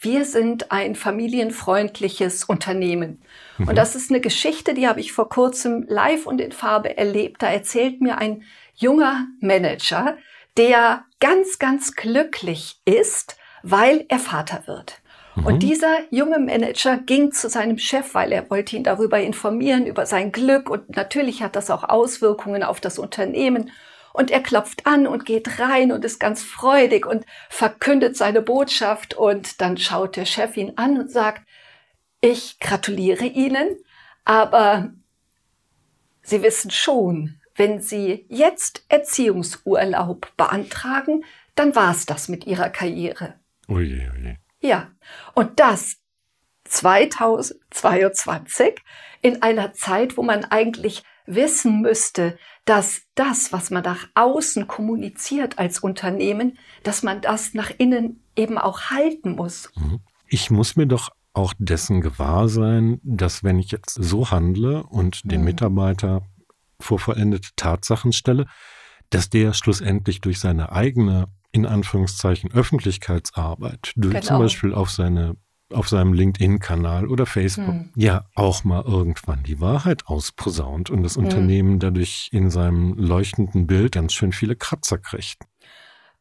wir 0.00 0.24
sind 0.24 0.72
ein 0.72 0.96
familienfreundliches 0.96 2.44
Unternehmen. 2.44 3.22
Mhm. 3.58 3.68
Und 3.68 3.76
das 3.76 3.94
ist 3.94 4.10
eine 4.10 4.20
Geschichte, 4.20 4.74
die 4.74 4.88
habe 4.88 5.00
ich 5.00 5.12
vor 5.12 5.28
kurzem 5.28 5.84
live 5.88 6.26
und 6.26 6.40
in 6.40 6.52
Farbe 6.52 6.96
erlebt. 6.96 7.42
Da 7.42 7.48
erzählt 7.48 8.00
mir 8.00 8.18
ein 8.18 8.42
junger 8.74 9.26
Manager, 9.40 10.16
der 10.56 11.04
ganz, 11.20 11.58
ganz 11.58 11.94
glücklich 11.94 12.80
ist, 12.84 13.36
weil 13.62 14.06
er 14.08 14.18
Vater 14.18 14.64
wird. 14.66 15.00
Und 15.44 15.54
mhm. 15.54 15.58
dieser 15.60 15.98
junge 16.10 16.38
Manager 16.38 16.98
ging 16.98 17.32
zu 17.32 17.48
seinem 17.48 17.78
Chef, 17.78 18.14
weil 18.14 18.32
er 18.32 18.48
wollte 18.50 18.76
ihn 18.76 18.84
darüber 18.84 19.20
informieren, 19.20 19.86
über 19.86 20.06
sein 20.06 20.32
Glück. 20.32 20.70
Und 20.70 20.96
natürlich 20.96 21.42
hat 21.42 21.56
das 21.56 21.70
auch 21.70 21.84
Auswirkungen 21.84 22.62
auf 22.62 22.80
das 22.80 22.98
Unternehmen. 22.98 23.70
Und 24.12 24.30
er 24.30 24.42
klopft 24.42 24.86
an 24.86 25.06
und 25.06 25.24
geht 25.24 25.60
rein 25.60 25.92
und 25.92 26.04
ist 26.04 26.18
ganz 26.18 26.42
freudig 26.42 27.06
und 27.06 27.24
verkündet 27.48 28.16
seine 28.16 28.42
Botschaft. 28.42 29.14
Und 29.14 29.60
dann 29.60 29.76
schaut 29.76 30.16
der 30.16 30.24
Chef 30.24 30.56
ihn 30.56 30.72
an 30.76 30.98
und 30.98 31.10
sagt, 31.10 31.42
ich 32.20 32.58
gratuliere 32.58 33.26
Ihnen, 33.26 33.76
aber 34.24 34.92
Sie 36.22 36.42
wissen 36.42 36.70
schon, 36.70 37.40
wenn 37.54 37.80
Sie 37.80 38.26
jetzt 38.28 38.84
Erziehungsurlaub 38.88 40.36
beantragen, 40.36 41.24
dann 41.54 41.74
war 41.74 41.92
es 41.92 42.06
das 42.06 42.28
mit 42.28 42.46
Ihrer 42.46 42.70
Karriere. 42.70 43.34
Oje, 43.68 44.12
oje. 44.16 44.38
Ja, 44.60 44.88
und 45.34 45.60
das 45.60 45.98
2022 46.64 48.82
in 49.22 49.42
einer 49.42 49.72
Zeit, 49.72 50.16
wo 50.16 50.22
man 50.22 50.44
eigentlich 50.44 51.02
wissen 51.26 51.80
müsste, 51.80 52.38
dass 52.64 53.02
das, 53.14 53.52
was 53.52 53.70
man 53.70 53.84
nach 53.84 54.08
außen 54.14 54.66
kommuniziert 54.66 55.58
als 55.58 55.80
Unternehmen, 55.80 56.58
dass 56.82 57.02
man 57.02 57.20
das 57.20 57.52
nach 57.54 57.70
innen 57.78 58.22
eben 58.36 58.58
auch 58.58 58.90
halten 58.90 59.36
muss. 59.36 59.70
Mhm. 59.76 60.00
Ich 60.26 60.50
muss 60.50 60.76
mir 60.76 60.86
doch 60.86 61.10
auch 61.32 61.54
dessen 61.58 62.00
gewahr 62.00 62.48
sein, 62.48 63.00
dass 63.02 63.44
wenn 63.44 63.58
ich 63.58 63.70
jetzt 63.70 63.94
so 63.94 64.30
handle 64.30 64.82
und 64.84 65.30
den 65.30 65.40
mhm. 65.40 65.46
Mitarbeiter 65.46 66.22
vor 66.80 66.98
vollendete 66.98 67.50
Tatsachen 67.56 68.12
stelle, 68.12 68.46
dass 69.10 69.30
der 69.30 69.52
schlussendlich 69.52 70.20
durch 70.20 70.40
seine 70.40 70.72
eigene 70.72 71.28
in 71.58 71.66
Anführungszeichen 71.66 72.52
Öffentlichkeitsarbeit, 72.52 73.92
genau. 73.96 74.20
zum 74.20 74.38
Beispiel 74.38 74.74
auf 74.74 74.90
seine 74.90 75.36
auf 75.70 75.88
seinem 75.88 76.14
LinkedIn-Kanal 76.14 77.06
oder 77.08 77.26
Facebook 77.26 77.74
hm. 77.74 77.92
ja 77.94 78.24
auch 78.34 78.64
mal 78.64 78.84
irgendwann 78.86 79.42
die 79.42 79.60
Wahrheit 79.60 80.06
ausposaunt 80.06 80.88
und 80.88 81.02
das 81.02 81.16
hm. 81.16 81.24
Unternehmen 81.24 81.78
dadurch 81.78 82.30
in 82.32 82.50
seinem 82.50 82.94
leuchtenden 82.94 83.66
Bild 83.66 83.92
ganz 83.92 84.14
schön 84.14 84.32
viele 84.32 84.56
Kratzer 84.56 84.96
kriegt. 84.96 85.42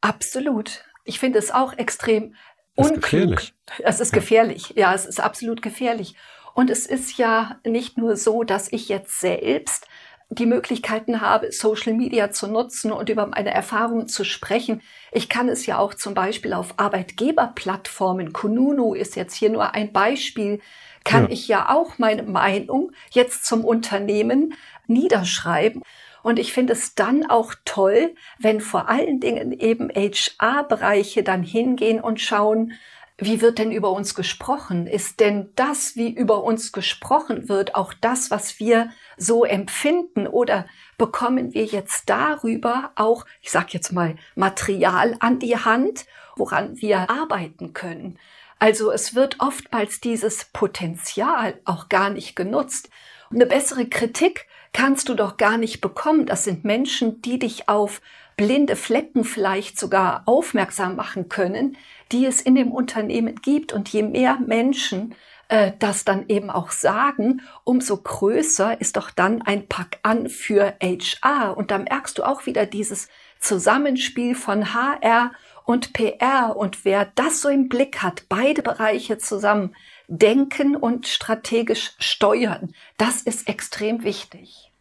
Absolut. 0.01 0.83
Ich 1.05 1.19
finde 1.19 1.39
es 1.39 1.51
auch 1.51 1.73
extrem 1.77 2.35
das 2.75 2.87
unklug. 2.87 3.03
Gefährlich. 3.03 3.53
Es 3.79 4.01
ist 4.01 4.11
ja. 4.11 4.19
gefährlich. 4.19 4.73
Ja, 4.75 4.93
es 4.93 5.05
ist 5.05 5.21
absolut 5.21 5.61
gefährlich. 5.61 6.15
Und 6.53 6.69
es 6.69 6.85
ist 6.85 7.17
ja 7.17 7.59
nicht 7.65 7.97
nur 7.97 8.17
so, 8.17 8.43
dass 8.43 8.71
ich 8.71 8.89
jetzt 8.89 9.19
selbst 9.19 9.87
die 10.29 10.45
Möglichkeiten 10.45 11.21
habe, 11.21 11.51
Social 11.51 11.93
Media 11.93 12.31
zu 12.31 12.47
nutzen 12.47 12.91
und 12.91 13.09
über 13.09 13.27
meine 13.27 13.53
Erfahrungen 13.53 14.07
zu 14.07 14.23
sprechen. 14.23 14.81
Ich 15.11 15.29
kann 15.29 15.47
es 15.47 15.65
ja 15.65 15.77
auch 15.77 15.93
zum 15.93 16.13
Beispiel 16.13 16.53
auf 16.53 16.73
Arbeitgeberplattformen, 16.77 18.33
Kununu 18.33 18.93
ist 18.93 19.15
jetzt 19.15 19.35
hier 19.35 19.49
nur 19.49 19.73
ein 19.73 19.93
Beispiel, 19.93 20.59
kann 21.03 21.23
ja. 21.23 21.29
ich 21.29 21.47
ja 21.47 21.69
auch 21.69 21.97
meine 21.97 22.23
Meinung 22.23 22.91
jetzt 23.11 23.45
zum 23.45 23.63
Unternehmen 23.63 24.53
niederschreiben. 24.87 25.81
Und 26.23 26.39
ich 26.39 26.51
finde 26.51 26.73
es 26.73 26.93
dann 26.93 27.29
auch 27.29 27.53
toll, 27.63 28.13
wenn 28.37 28.59
vor 28.59 28.89
allen 28.89 29.21
Dingen 29.21 29.53
eben 29.53 29.89
HR-Bereiche 29.89 31.23
dann 31.23 31.41
hingehen 31.41 32.01
und 32.01 32.19
schauen, 32.19 32.73
wie 33.19 33.41
wird 33.41 33.57
denn 33.57 33.71
über 33.71 33.91
uns 33.91 34.13
gesprochen? 34.13 34.85
Ist 34.85 35.19
denn 35.19 35.49
das, 35.55 35.95
wie 35.95 36.09
über 36.09 36.43
uns 36.43 36.71
gesprochen 36.71 37.49
wird, 37.49 37.73
auch 37.73 37.93
das, 37.93 38.29
was 38.29 38.59
wir 38.59 38.91
so 39.17 39.43
empfinden? 39.43 40.27
Oder 40.27 40.67
bekommen 40.99 41.53
wir 41.53 41.65
jetzt 41.65 42.09
darüber 42.09 42.91
auch, 42.95 43.25
ich 43.41 43.49
sage 43.49 43.69
jetzt 43.71 43.91
mal, 43.91 44.15
Material 44.35 45.15
an 45.19 45.39
die 45.39 45.57
Hand, 45.57 46.05
woran 46.35 46.79
wir 46.79 47.09
arbeiten 47.09 47.73
können? 47.73 48.19
Also 48.59 48.91
es 48.91 49.15
wird 49.15 49.37
oftmals 49.39 49.99
dieses 49.99 50.45
Potenzial 50.45 51.59
auch 51.65 51.89
gar 51.89 52.11
nicht 52.11 52.35
genutzt. 52.35 52.89
Eine 53.31 53.47
bessere 53.47 53.87
Kritik 53.87 54.47
kannst 54.73 55.09
du 55.09 55.15
doch 55.15 55.37
gar 55.37 55.57
nicht 55.57 55.81
bekommen. 55.81 56.27
Das 56.27 56.43
sind 56.43 56.65
Menschen, 56.65 57.21
die 57.23 57.39
dich 57.39 57.67
auf 57.67 58.01
blinde 58.35 58.75
Flecken 58.75 59.23
vielleicht 59.23 59.79
sogar 59.79 60.21
aufmerksam 60.25 60.95
machen 60.95 61.27
können, 61.27 61.75
die 62.11 62.25
es 62.25 62.41
in 62.41 62.55
dem 62.55 62.71
Unternehmen 62.71 63.35
gibt. 63.35 63.73
Und 63.73 63.89
je 63.89 64.03
mehr 64.03 64.39
Menschen 64.39 65.15
äh, 65.49 65.73
das 65.79 66.03
dann 66.03 66.27
eben 66.27 66.49
auch 66.49 66.71
sagen, 66.71 67.41
umso 67.63 67.97
größer 67.97 68.81
ist 68.81 68.97
doch 68.97 69.11
dann 69.11 69.41
ein 69.41 69.67
Pack 69.67 69.99
an 70.03 70.29
für 70.29 70.75
HR. 70.81 71.55
Und 71.55 71.71
da 71.71 71.77
merkst 71.77 72.17
du 72.17 72.23
auch 72.23 72.45
wieder 72.45 72.65
dieses 72.65 73.07
Zusammenspiel 73.39 74.35
von 74.35 74.73
HR 74.73 75.31
und 75.63 75.93
PR. 75.93 76.55
Und 76.57 76.83
wer 76.85 77.11
das 77.15 77.41
so 77.41 77.49
im 77.49 77.69
Blick 77.69 78.01
hat, 78.01 78.25
beide 78.29 78.61
Bereiche 78.61 79.17
zusammen 79.17 79.75
denken 80.07 80.75
und 80.75 81.07
strategisch 81.07 81.93
steuern, 81.99 82.73
das 82.97 83.21
ist 83.21 83.47
extrem 83.47 84.03
wichtig. 84.03 84.71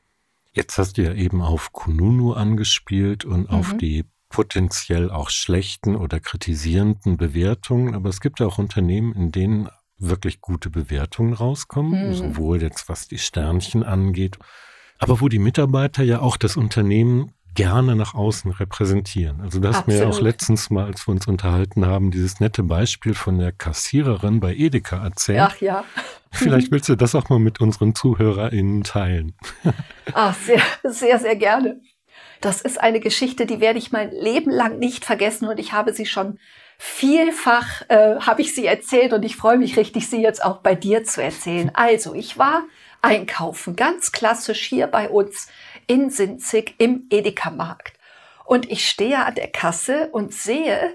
Jetzt 0.52 0.78
hast 0.78 0.96
du 0.96 1.02
ja 1.02 1.12
eben 1.12 1.42
auf 1.42 1.72
Kununu 1.72 2.32
angespielt 2.32 3.24
und 3.24 3.50
mhm. 3.50 3.58
auf 3.58 3.76
die 3.76 4.04
potenziell 4.28 5.10
auch 5.10 5.30
schlechten 5.30 5.96
oder 5.96 6.20
kritisierenden 6.20 7.16
Bewertungen, 7.16 7.94
aber 7.94 8.08
es 8.08 8.20
gibt 8.20 8.40
ja 8.40 8.46
auch 8.46 8.58
Unternehmen, 8.58 9.14
in 9.14 9.32
denen 9.32 9.68
wirklich 9.98 10.40
gute 10.40 10.70
Bewertungen 10.70 11.32
rauskommen, 11.32 12.08
mhm. 12.08 12.14
sowohl 12.14 12.62
jetzt 12.62 12.88
was 12.88 13.08
die 13.08 13.18
Sternchen 13.18 13.82
angeht, 13.82 14.38
aber 14.98 15.20
wo 15.20 15.28
die 15.28 15.38
Mitarbeiter 15.38 16.02
ja 16.02 16.20
auch 16.20 16.36
das 16.36 16.56
Unternehmen 16.56 17.32
gerne 17.54 17.96
nach 17.96 18.14
außen 18.14 18.52
repräsentieren. 18.52 19.40
Also 19.40 19.58
das 19.58 19.76
hast 19.76 19.88
mir 19.88 19.96
ja 19.96 20.08
auch 20.08 20.20
letztens 20.20 20.70
mal, 20.70 20.84
als 20.84 21.08
wir 21.08 21.12
uns 21.12 21.26
unterhalten 21.26 21.86
haben, 21.86 22.10
dieses 22.10 22.38
nette 22.38 22.62
Beispiel 22.62 23.14
von 23.14 23.38
der 23.38 23.50
Kassiererin 23.50 24.40
bei 24.40 24.54
Edeka 24.54 25.02
erzählt. 25.02 25.40
Ach 25.40 25.56
ja. 25.56 25.84
Vielleicht 26.30 26.70
willst 26.70 26.88
du 26.90 26.96
das 26.96 27.14
auch 27.14 27.30
mal 27.30 27.38
mit 27.38 27.60
unseren 27.60 27.94
ZuhörerInnen 27.94 28.84
teilen. 28.84 29.34
Ach, 30.12 30.34
sehr, 30.34 30.60
sehr, 30.84 31.18
sehr 31.18 31.36
gerne. 31.36 31.80
Das 32.40 32.60
ist 32.60 32.80
eine 32.80 33.00
Geschichte, 33.00 33.46
die 33.46 33.60
werde 33.60 33.78
ich 33.78 33.92
mein 33.92 34.10
Leben 34.10 34.50
lang 34.50 34.78
nicht 34.78 35.04
vergessen 35.04 35.48
und 35.48 35.58
ich 35.58 35.72
habe 35.72 35.92
sie 35.92 36.06
schon 36.06 36.38
vielfach, 36.78 37.82
äh, 37.88 38.20
habe 38.20 38.42
ich 38.42 38.54
sie 38.54 38.66
erzählt 38.66 39.12
und 39.12 39.22
ich 39.24 39.36
freue 39.36 39.58
mich 39.58 39.76
richtig, 39.76 40.08
sie 40.08 40.20
jetzt 40.20 40.44
auch 40.44 40.58
bei 40.58 40.74
dir 40.74 41.04
zu 41.04 41.22
erzählen. 41.22 41.70
Also, 41.74 42.14
ich 42.14 42.38
war 42.38 42.64
einkaufen, 43.00 43.76
ganz 43.76 44.12
klassisch 44.12 44.66
hier 44.66 44.86
bei 44.86 45.08
uns 45.08 45.48
in 45.86 46.10
Sinzig 46.10 46.74
im 46.78 47.06
Edeka-Markt. 47.10 47.94
Und 48.44 48.70
ich 48.70 48.88
stehe 48.88 49.24
an 49.24 49.34
der 49.34 49.48
Kasse 49.48 50.08
und 50.12 50.32
sehe 50.32 50.94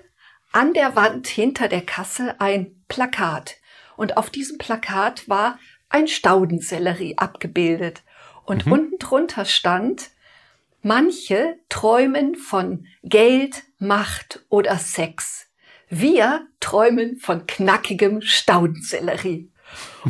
an 0.52 0.74
der 0.74 0.96
Wand 0.96 1.28
hinter 1.28 1.68
der 1.68 1.82
Kasse 1.82 2.36
ein 2.40 2.84
Plakat. 2.88 3.58
Und 3.98 4.18
auf 4.18 4.30
diesem 4.30 4.58
Plakat 4.58 5.28
war 5.28 5.60
ein 5.90 6.08
Staudensellerie 6.08 7.18
abgebildet. 7.18 8.04
Und 8.46 8.66
mhm. 8.66 8.72
unten 8.72 9.00
drunter 9.00 9.46
stand, 9.46 10.10
Manche 10.84 11.60
träumen 11.70 12.36
von 12.36 12.88
Geld, 13.04 13.64
Macht 13.78 14.42
oder 14.50 14.78
Sex. 14.78 15.48
Wir 15.90 16.48
träumen 16.60 17.18
von 17.18 17.46
knackigem 17.46 18.22
Staudensellerie. 18.22 19.52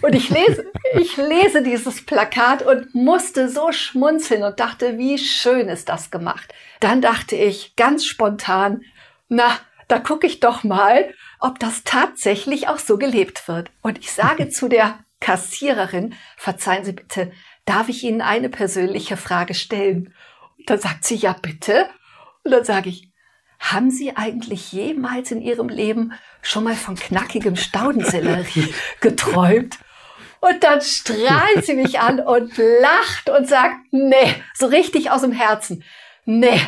Und 0.01 0.15
ich 0.15 0.29
lese, 0.29 0.71
ich 0.93 1.17
lese 1.17 1.61
dieses 1.61 2.05
Plakat 2.05 2.63
und 2.63 2.95
musste 2.95 3.49
so 3.49 3.71
schmunzeln 3.71 4.43
und 4.43 4.59
dachte, 4.59 4.97
wie 4.97 5.17
schön 5.17 5.67
ist 5.67 5.89
das 5.89 6.09
gemacht. 6.09 6.53
Dann 6.79 7.01
dachte 7.01 7.35
ich 7.35 7.75
ganz 7.75 8.05
spontan, 8.05 8.81
na, 9.27 9.57
da 9.89 9.99
gucke 9.99 10.25
ich 10.25 10.39
doch 10.39 10.63
mal, 10.63 11.13
ob 11.39 11.59
das 11.59 11.83
tatsächlich 11.83 12.69
auch 12.69 12.79
so 12.79 12.97
gelebt 12.97 13.47
wird. 13.49 13.71
Und 13.81 13.97
ich 13.99 14.11
sage 14.11 14.49
zu 14.49 14.69
der 14.69 14.99
Kassiererin, 15.19 16.15
verzeihen 16.37 16.85
Sie 16.85 16.93
bitte, 16.93 17.31
darf 17.65 17.89
ich 17.89 18.03
Ihnen 18.03 18.21
eine 18.21 18.49
persönliche 18.49 19.17
Frage 19.17 19.53
stellen? 19.53 20.13
Dann 20.65 20.79
sagt 20.79 21.05
sie, 21.05 21.15
ja 21.15 21.33
bitte. 21.33 21.87
Und 22.43 22.51
dann 22.51 22.63
sage 22.63 22.89
ich, 22.89 23.11
haben 23.59 23.91
Sie 23.91 24.15
eigentlich 24.15 24.71
jemals 24.71 25.31
in 25.31 25.41
Ihrem 25.41 25.69
Leben 25.69 26.13
schon 26.41 26.63
mal 26.63 26.75
von 26.75 26.95
knackigem 26.95 27.55
Staudensellerie 27.55 28.73
geträumt? 29.01 29.77
Und 30.39 30.63
dann 30.63 30.81
strahlt 30.81 31.63
sie 31.63 31.75
mich 31.75 31.99
an 31.99 32.19
und 32.19 32.57
lacht 32.57 33.29
und 33.29 33.47
sagt, 33.47 33.75
nee, 33.91 34.33
so 34.55 34.65
richtig 34.65 35.11
aus 35.11 35.21
dem 35.21 35.31
Herzen. 35.31 35.83
Nee, 36.25 36.59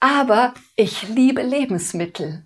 aber 0.00 0.54
ich 0.74 1.08
liebe 1.08 1.42
Lebensmittel. 1.42 2.44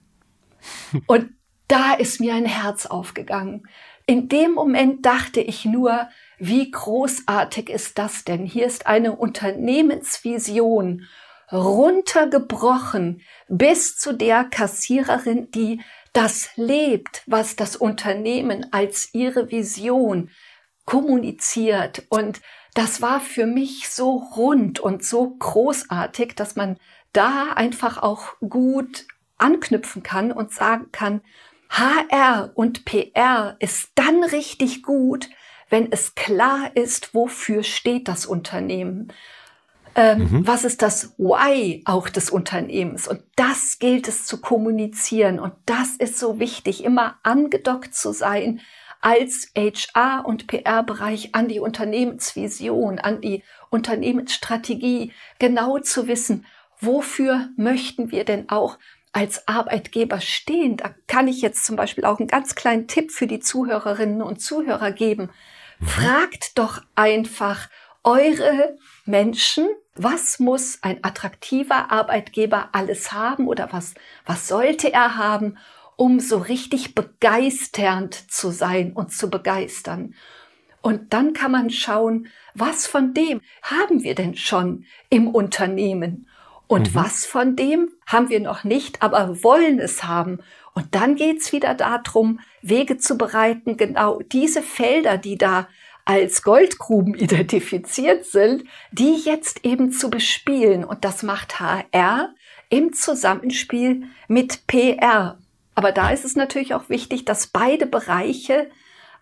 Und 1.07 1.31
da 1.69 1.95
ist 1.95 2.21
mir 2.21 2.35
ein 2.35 2.45
Herz 2.45 2.85
aufgegangen. 2.85 3.67
In 4.07 4.29
dem 4.29 4.53
Moment 4.53 5.07
dachte 5.07 5.41
ich 5.41 5.65
nur, 5.65 6.09
wie 6.39 6.71
großartig 6.71 7.71
ist 7.71 7.99
das 7.99 8.25
denn? 8.25 8.45
Hier 8.45 8.67
ist 8.67 8.87
eine 8.87 9.13
Unternehmensvision 9.13 11.07
runtergebrochen 11.53 13.23
bis 13.49 13.97
zu 13.97 14.13
der 14.13 14.45
Kassiererin, 14.45 15.51
die 15.51 15.81
das 16.13 16.51
lebt, 16.57 17.23
was 17.27 17.57
das 17.57 17.77
Unternehmen 17.77 18.73
als 18.73 19.11
ihre 19.13 19.51
Vision 19.51 20.31
kommuniziert. 20.85 22.05
Und 22.09 22.41
das 22.75 23.03
war 23.03 23.21
für 23.21 23.47
mich 23.47 23.89
so 23.89 24.17
rund 24.37 24.81
und 24.81 25.05
so 25.05 25.31
großartig, 25.31 26.35
dass 26.35 26.57
man 26.57 26.77
da 27.13 27.53
einfach 27.55 28.03
auch 28.03 28.35
gut 28.41 29.07
anknüpfen 29.37 30.03
kann 30.03 30.33
und 30.33 30.53
sagen 30.53 30.91
kann, 30.93 31.21
HR 31.71 32.53
und 32.55 32.85
PR 32.85 33.57
ist 33.59 33.91
dann 33.95 34.23
richtig 34.23 34.83
gut, 34.83 35.29
wenn 35.75 35.91
es 35.91 36.15
klar 36.15 36.71
ist, 36.77 37.17
wofür 37.17 37.65
steht 37.65 38.07
das 38.07 38.27
Unternehmen. 38.27 39.13
Ähm, 39.97 40.19
mhm. 40.19 40.47
Was 40.47 40.63
ist 40.63 40.83
das 40.83 41.15
Why 41.19 41.83
auch 41.85 42.09
des 42.09 42.31
Unternehmens? 42.31 43.09
Und 43.09 43.25
das 43.35 43.81
gilt 43.81 44.07
es 44.07 44.25
zu 44.25 44.41
kommunizieren. 44.41 45.41
Und 45.41 45.53
das 45.67 45.97
ist 45.97 46.17
so 46.17 46.39
wichtig, 46.39 46.85
immer 46.85 47.19
angedockt 47.25 47.93
zu 47.93 48.13
sein 48.13 48.61
als 49.01 49.51
HR- 49.57 50.25
und 50.25 50.47
PR-Bereich 50.47 51.35
an 51.35 51.49
die 51.49 51.59
Unternehmensvision, 51.59 53.01
an 53.01 53.21
die 53.21 53.43
Unternehmensstrategie, 53.71 55.11
genau 55.41 55.81
zu 55.81 56.07
wissen, 56.07 56.47
wofür 56.79 57.49
möchten 57.57 58.13
wir 58.13 58.25
denn 58.25 58.49
auch 58.49 58.79
als 59.13 59.49
Arbeitgeber 59.49 60.21
stehen. 60.21 60.77
Da 60.77 60.95
kann 61.09 61.27
ich 61.27 61.43
jetzt 61.43 61.65
zum 61.65 61.75
Beispiel 61.75 62.05
auch 62.05 62.21
einen 62.21 62.29
ganz 62.29 62.55
kleinen 62.55 62.87
Tipp 62.87 63.11
für 63.11 63.27
die 63.27 63.41
Zuhörerinnen 63.41 64.23
und 64.23 64.41
Zuhörer 64.41 64.93
geben. 64.93 65.31
Fragt 65.87 66.59
doch 66.59 66.81
einfach 66.95 67.69
eure 68.03 68.77
Menschen, 69.05 69.69
was 69.95 70.39
muss 70.39 70.79
ein 70.83 71.03
attraktiver 71.03 71.91
Arbeitgeber 71.91 72.71
alles 72.73 73.13
haben 73.13 73.49
oder 73.49 73.73
was, 73.73 73.95
was 74.27 74.49
sollte 74.49 74.93
er 74.93 75.17
haben, 75.17 75.57
um 75.97 76.21
so 76.21 76.39
richtig 76.39 76.95
begeisternd 76.95 78.31
zu 78.31 78.51
sein 78.51 78.93
und 78.93 79.13
zu 79.13 79.31
begeistern. 79.31 80.15
Und 80.83 81.13
dann 81.15 81.33
kann 81.33 81.53
man 81.53 81.71
schauen, 81.71 82.29
was 82.55 82.87
von 82.87 83.15
dem 83.15 83.41
haben 83.63 84.03
wir 84.03 84.15
denn 84.15 84.37
schon 84.37 84.85
im 85.09 85.29
Unternehmen 85.29 86.29
und 86.67 86.91
mhm. 86.91 86.95
was 86.95 87.25
von 87.25 87.57
dem 87.57 87.91
haben 88.07 88.29
wir 88.29 88.41
noch 88.41 88.65
nicht, 88.65 89.03
aber 89.03 89.43
wollen 89.43 89.79
es 89.79 90.05
haben. 90.05 90.41
Und 90.75 90.95
dann 90.95 91.15
geht's 91.15 91.53
wieder 91.53 91.75
darum, 91.75 92.41
Wege 92.65 92.97
zu 92.97 93.19
bereiten, 93.19 93.77
genau 93.77 94.21
diese 94.33 94.63
Felder, 94.63 95.19
die 95.19 95.37
da 95.37 95.69
als 96.05 96.43
Goldgruben 96.43 97.15
identifiziert 97.19 98.25
sind, 98.27 98.65
die 98.91 99.17
jetzt 99.17 99.65
eben 99.65 99.93
zu 99.93 100.11
bespielen. 100.11 100.85
Und 100.85 101.05
das 101.05 101.23
macht 101.23 101.61
HR 101.61 102.35
im 102.71 102.93
Zusammenspiel 102.93 104.05
mit 104.29 104.67
PR. 104.67 105.39
Aber 105.75 105.93
da 105.93 106.11
ist 106.11 106.25
es 106.25 106.37
natürlich 106.37 106.75
auch 106.75 106.89
wichtig, 106.89 107.25
dass 107.25 107.49
beide 107.49 107.87
Bereiche 107.87 108.71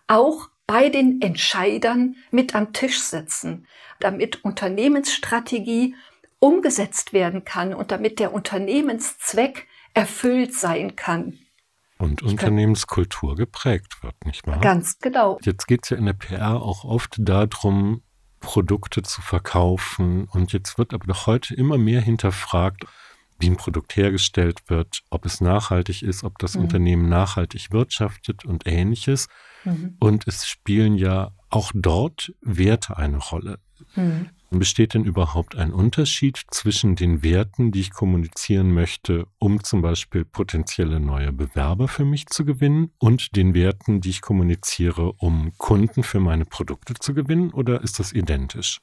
auch 0.07 0.49
bei 0.65 0.89
den 0.89 1.21
Entscheidern 1.21 2.15
mit 2.31 2.55
am 2.55 2.73
Tisch 2.73 3.01
sitzen, 3.01 3.67
damit 3.99 4.43
Unternehmensstrategie 4.45 5.95
umgesetzt 6.39 7.13
werden 7.13 7.43
kann 7.43 7.73
und 7.73 7.91
damit 7.91 8.19
der 8.19 8.33
Unternehmenszweck 8.33 9.67
erfüllt 9.93 10.53
sein 10.53 10.95
kann. 10.95 11.39
Und 12.03 12.21
Unternehmenskultur 12.21 13.35
geprägt 13.35 14.03
wird, 14.03 14.25
nicht 14.25 14.45
wahr? 14.45 14.59
Ganz 14.59 14.99
genau. 14.99 15.39
Jetzt 15.41 15.67
geht 15.67 15.81
es 15.83 15.89
ja 15.89 15.97
in 15.97 16.05
der 16.05 16.13
PR 16.13 16.61
auch 16.61 16.83
oft 16.83 17.15
darum, 17.17 18.01
Produkte 18.41 19.03
zu 19.03 19.21
verkaufen. 19.21 20.25
Und 20.25 20.51
jetzt 20.51 20.77
wird 20.77 20.93
aber 20.93 21.07
doch 21.07 21.27
heute 21.27 21.55
immer 21.55 21.77
mehr 21.77 22.01
hinterfragt, 22.01 22.85
wie 23.39 23.49
ein 23.49 23.57
Produkt 23.57 23.95
hergestellt 23.95 24.61
wird, 24.67 25.01
ob 25.09 25.25
es 25.25 25.41
nachhaltig 25.41 26.03
ist, 26.03 26.23
ob 26.23 26.37
das 26.39 26.55
mhm. 26.55 26.63
Unternehmen 26.63 27.09
nachhaltig 27.09 27.71
wirtschaftet 27.71 28.45
und 28.45 28.67
ähnliches. 28.67 29.27
Mhm. 29.63 29.95
Und 29.99 30.27
es 30.27 30.45
spielen 30.45 30.95
ja 30.95 31.31
auch 31.49 31.71
dort 31.73 32.33
Werte 32.41 32.97
eine 32.97 33.17
Rolle. 33.17 33.59
Mhm. 33.95 34.29
Besteht 34.59 34.93
denn 34.93 35.03
überhaupt 35.03 35.55
ein 35.55 35.73
Unterschied 35.73 36.41
zwischen 36.51 36.95
den 36.95 37.23
Werten, 37.23 37.71
die 37.71 37.81
ich 37.81 37.91
kommunizieren 37.91 38.71
möchte, 38.71 39.27
um 39.39 39.63
zum 39.63 39.81
Beispiel 39.81 40.25
potenzielle 40.25 40.99
neue 40.99 41.31
Bewerber 41.31 41.87
für 41.87 42.05
mich 42.05 42.27
zu 42.27 42.45
gewinnen, 42.45 42.91
und 42.99 43.35
den 43.35 43.53
Werten, 43.53 44.01
die 44.01 44.11
ich 44.11 44.21
kommuniziere, 44.21 45.13
um 45.13 45.51
Kunden 45.57 46.03
für 46.03 46.19
meine 46.19 46.45
Produkte 46.45 46.93
zu 46.93 47.13
gewinnen, 47.13 47.51
oder 47.51 47.81
ist 47.81 47.99
das 47.99 48.13
identisch? 48.13 48.79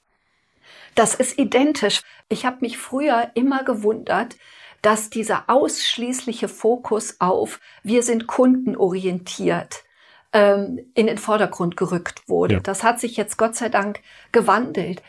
Das 0.94 1.14
ist 1.14 1.38
identisch. 1.38 2.02
Ich 2.28 2.44
habe 2.44 2.58
mich 2.60 2.78
früher 2.78 3.30
immer 3.34 3.64
gewundert, 3.64 4.36
dass 4.82 5.10
dieser 5.10 5.44
ausschließliche 5.48 6.48
Fokus 6.48 7.16
auf 7.20 7.60
wir 7.82 8.02
sind 8.02 8.26
kundenorientiert 8.26 9.84
ähm, 10.32 10.80
in 10.94 11.06
den 11.06 11.18
Vordergrund 11.18 11.76
gerückt 11.76 12.28
wurde. 12.28 12.54
Ja. 12.54 12.60
Das 12.60 12.82
hat 12.82 13.00
sich 13.00 13.16
jetzt 13.16 13.36
Gott 13.36 13.56
sei 13.56 13.68
Dank 13.68 14.00
gewandelt. 14.32 15.02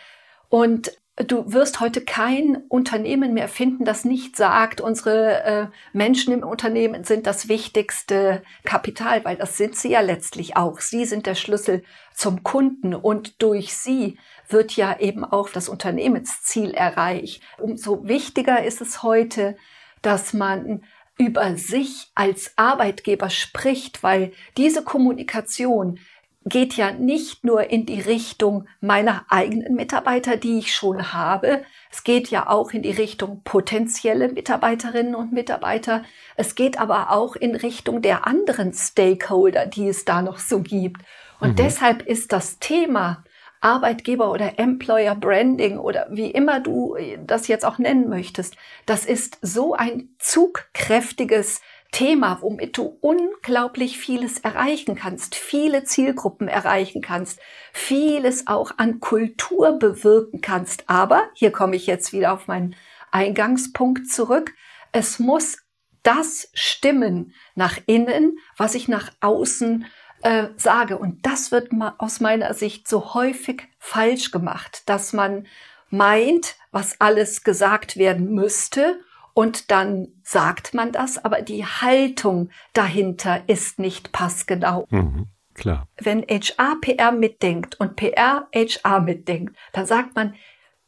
Und 0.51 0.91
du 1.15 1.53
wirst 1.53 1.79
heute 1.79 2.01
kein 2.01 2.57
Unternehmen 2.67 3.33
mehr 3.33 3.47
finden, 3.47 3.85
das 3.85 4.03
nicht 4.03 4.35
sagt, 4.35 4.81
unsere 4.81 5.43
äh, 5.43 5.67
Menschen 5.93 6.33
im 6.33 6.43
Unternehmen 6.43 7.05
sind 7.05 7.25
das 7.25 7.47
wichtigste 7.47 8.43
Kapital, 8.65 9.23
weil 9.23 9.37
das 9.37 9.55
sind 9.55 9.77
sie 9.77 9.91
ja 9.91 10.01
letztlich 10.01 10.57
auch. 10.57 10.81
Sie 10.81 11.05
sind 11.05 11.25
der 11.25 11.35
Schlüssel 11.35 11.83
zum 12.13 12.43
Kunden 12.43 12.93
und 12.93 13.41
durch 13.41 13.73
sie 13.73 14.19
wird 14.49 14.75
ja 14.75 14.99
eben 14.99 15.23
auch 15.23 15.47
das 15.47 15.69
Unternehmensziel 15.69 16.71
erreicht. 16.71 17.41
Umso 17.57 18.05
wichtiger 18.05 18.65
ist 18.65 18.81
es 18.81 19.03
heute, 19.03 19.55
dass 20.01 20.33
man 20.33 20.83
über 21.17 21.55
sich 21.55 22.11
als 22.13 22.51
Arbeitgeber 22.57 23.29
spricht, 23.29 24.03
weil 24.03 24.33
diese 24.57 24.83
Kommunikation 24.83 25.99
geht 26.45 26.73
ja 26.73 26.91
nicht 26.91 27.43
nur 27.43 27.69
in 27.69 27.85
die 27.85 28.01
Richtung 28.01 28.67
meiner 28.79 29.25
eigenen 29.29 29.75
Mitarbeiter, 29.75 30.37
die 30.37 30.59
ich 30.59 30.73
schon 30.73 31.13
habe. 31.13 31.63
Es 31.91 32.03
geht 32.03 32.29
ja 32.29 32.49
auch 32.49 32.71
in 32.71 32.81
die 32.81 32.91
Richtung 32.91 33.41
potenzielle 33.43 34.29
Mitarbeiterinnen 34.29 35.13
und 35.13 35.33
Mitarbeiter. 35.33 36.03
Es 36.35 36.55
geht 36.55 36.79
aber 36.79 37.11
auch 37.11 37.35
in 37.35 37.55
Richtung 37.55 38.01
der 38.01 38.25
anderen 38.25 38.73
Stakeholder, 38.73 39.67
die 39.67 39.87
es 39.87 40.03
da 40.03 40.21
noch 40.21 40.39
so 40.39 40.61
gibt. 40.61 41.01
Und 41.39 41.51
mhm. 41.51 41.55
deshalb 41.57 42.01
ist 42.07 42.31
das 42.31 42.57
Thema 42.59 43.23
Arbeitgeber 43.61 44.31
oder 44.31 44.57
Employer 44.57 45.13
Branding 45.13 45.77
oder 45.77 46.07
wie 46.09 46.31
immer 46.31 46.59
du 46.59 46.97
das 47.25 47.47
jetzt 47.47 47.63
auch 47.63 47.77
nennen 47.77 48.09
möchtest, 48.09 48.57
das 48.87 49.05
ist 49.05 49.37
so 49.43 49.75
ein 49.75 50.09
zugkräftiges 50.17 51.61
Thema, 51.91 52.41
womit 52.41 52.77
du 52.77 52.97
unglaublich 53.01 53.97
vieles 53.97 54.39
erreichen 54.39 54.95
kannst, 54.95 55.35
viele 55.35 55.83
Zielgruppen 55.83 56.47
erreichen 56.47 57.01
kannst, 57.01 57.39
vieles 57.73 58.47
auch 58.47 58.71
an 58.77 59.01
Kultur 59.01 59.73
bewirken 59.77 60.39
kannst. 60.39 60.89
Aber, 60.89 61.29
hier 61.33 61.51
komme 61.51 61.75
ich 61.75 61.87
jetzt 61.87 62.13
wieder 62.13 62.31
auf 62.31 62.47
meinen 62.47 62.75
Eingangspunkt 63.11 64.09
zurück, 64.09 64.53
es 64.93 65.19
muss 65.19 65.57
das 66.03 66.49
stimmen 66.53 67.33
nach 67.55 67.77
innen, 67.85 68.37
was 68.57 68.73
ich 68.73 68.87
nach 68.87 69.11
außen 69.19 69.85
äh, 70.23 70.47
sage. 70.55 70.97
Und 70.97 71.25
das 71.25 71.51
wird 71.51 71.69
aus 71.97 72.21
meiner 72.21 72.53
Sicht 72.53 72.87
so 72.87 73.13
häufig 73.13 73.67
falsch 73.79 74.31
gemacht, 74.31 74.83
dass 74.87 75.13
man 75.13 75.45
meint, 75.89 76.55
was 76.71 76.99
alles 76.99 77.43
gesagt 77.43 77.97
werden 77.97 78.33
müsste 78.33 79.01
und 79.33 79.71
dann 79.71 80.09
sagt 80.23 80.73
man 80.73 80.91
das, 80.91 81.23
aber 81.23 81.41
die 81.41 81.65
Haltung 81.65 82.49
dahinter 82.73 83.43
ist 83.47 83.79
nicht 83.79 84.11
passgenau. 84.11 84.87
Mhm, 84.89 85.27
klar. 85.53 85.87
Wenn 85.97 86.23
HR 86.23 86.79
PR 86.81 87.11
mitdenkt 87.11 87.79
und 87.79 87.95
PR 87.95 88.47
HR 88.53 88.99
mitdenkt, 89.01 89.55
dann 89.73 89.85
sagt 89.85 90.15
man, 90.15 90.35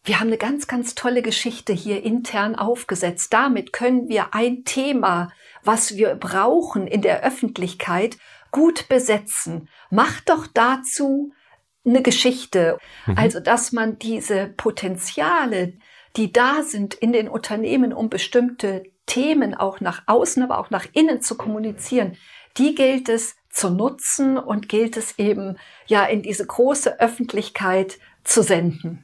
wir 0.05 0.19
haben 0.19 0.27
eine 0.27 0.37
ganz, 0.37 0.67
ganz 0.67 0.95
tolle 0.95 1.21
Geschichte 1.21 1.71
hier 1.71 2.03
intern 2.03 2.55
aufgesetzt. 2.55 3.33
Damit 3.33 3.71
können 3.71 4.09
wir 4.09 4.33
ein 4.33 4.65
Thema, 4.65 5.31
was 5.63 5.95
wir 5.95 6.15
brauchen 6.15 6.87
in 6.87 7.01
der 7.01 7.23
Öffentlichkeit, 7.23 8.17
gut 8.51 8.89
besetzen. 8.89 9.69
Macht 9.89 10.29
doch 10.29 10.45
dazu 10.45 11.31
eine 11.85 12.01
Geschichte. 12.01 12.77
Mhm. 13.05 13.17
Also, 13.17 13.39
dass 13.39 13.71
man 13.71 13.97
diese 13.97 14.47
Potenziale, 14.47 15.73
die 16.15 16.31
da 16.31 16.63
sind 16.63 16.93
in 16.93 17.11
den 17.11 17.27
Unternehmen, 17.27 17.93
um 17.93 18.09
bestimmte 18.09 18.83
Themen 19.05 19.53
auch 19.53 19.79
nach 19.81 20.03
außen, 20.05 20.43
aber 20.43 20.59
auch 20.59 20.69
nach 20.69 20.85
innen 20.93 21.21
zu 21.21 21.35
kommunizieren, 21.35 22.15
die 22.57 22.75
gilt 22.75 23.09
es 23.09 23.35
zu 23.49 23.69
nutzen 23.69 24.37
und 24.37 24.69
gilt 24.69 24.97
es 24.97 25.17
eben 25.19 25.57
ja 25.87 26.05
in 26.05 26.21
diese 26.21 26.45
große 26.45 26.99
Öffentlichkeit 26.99 27.99
zu 28.23 28.43
senden. 28.43 29.03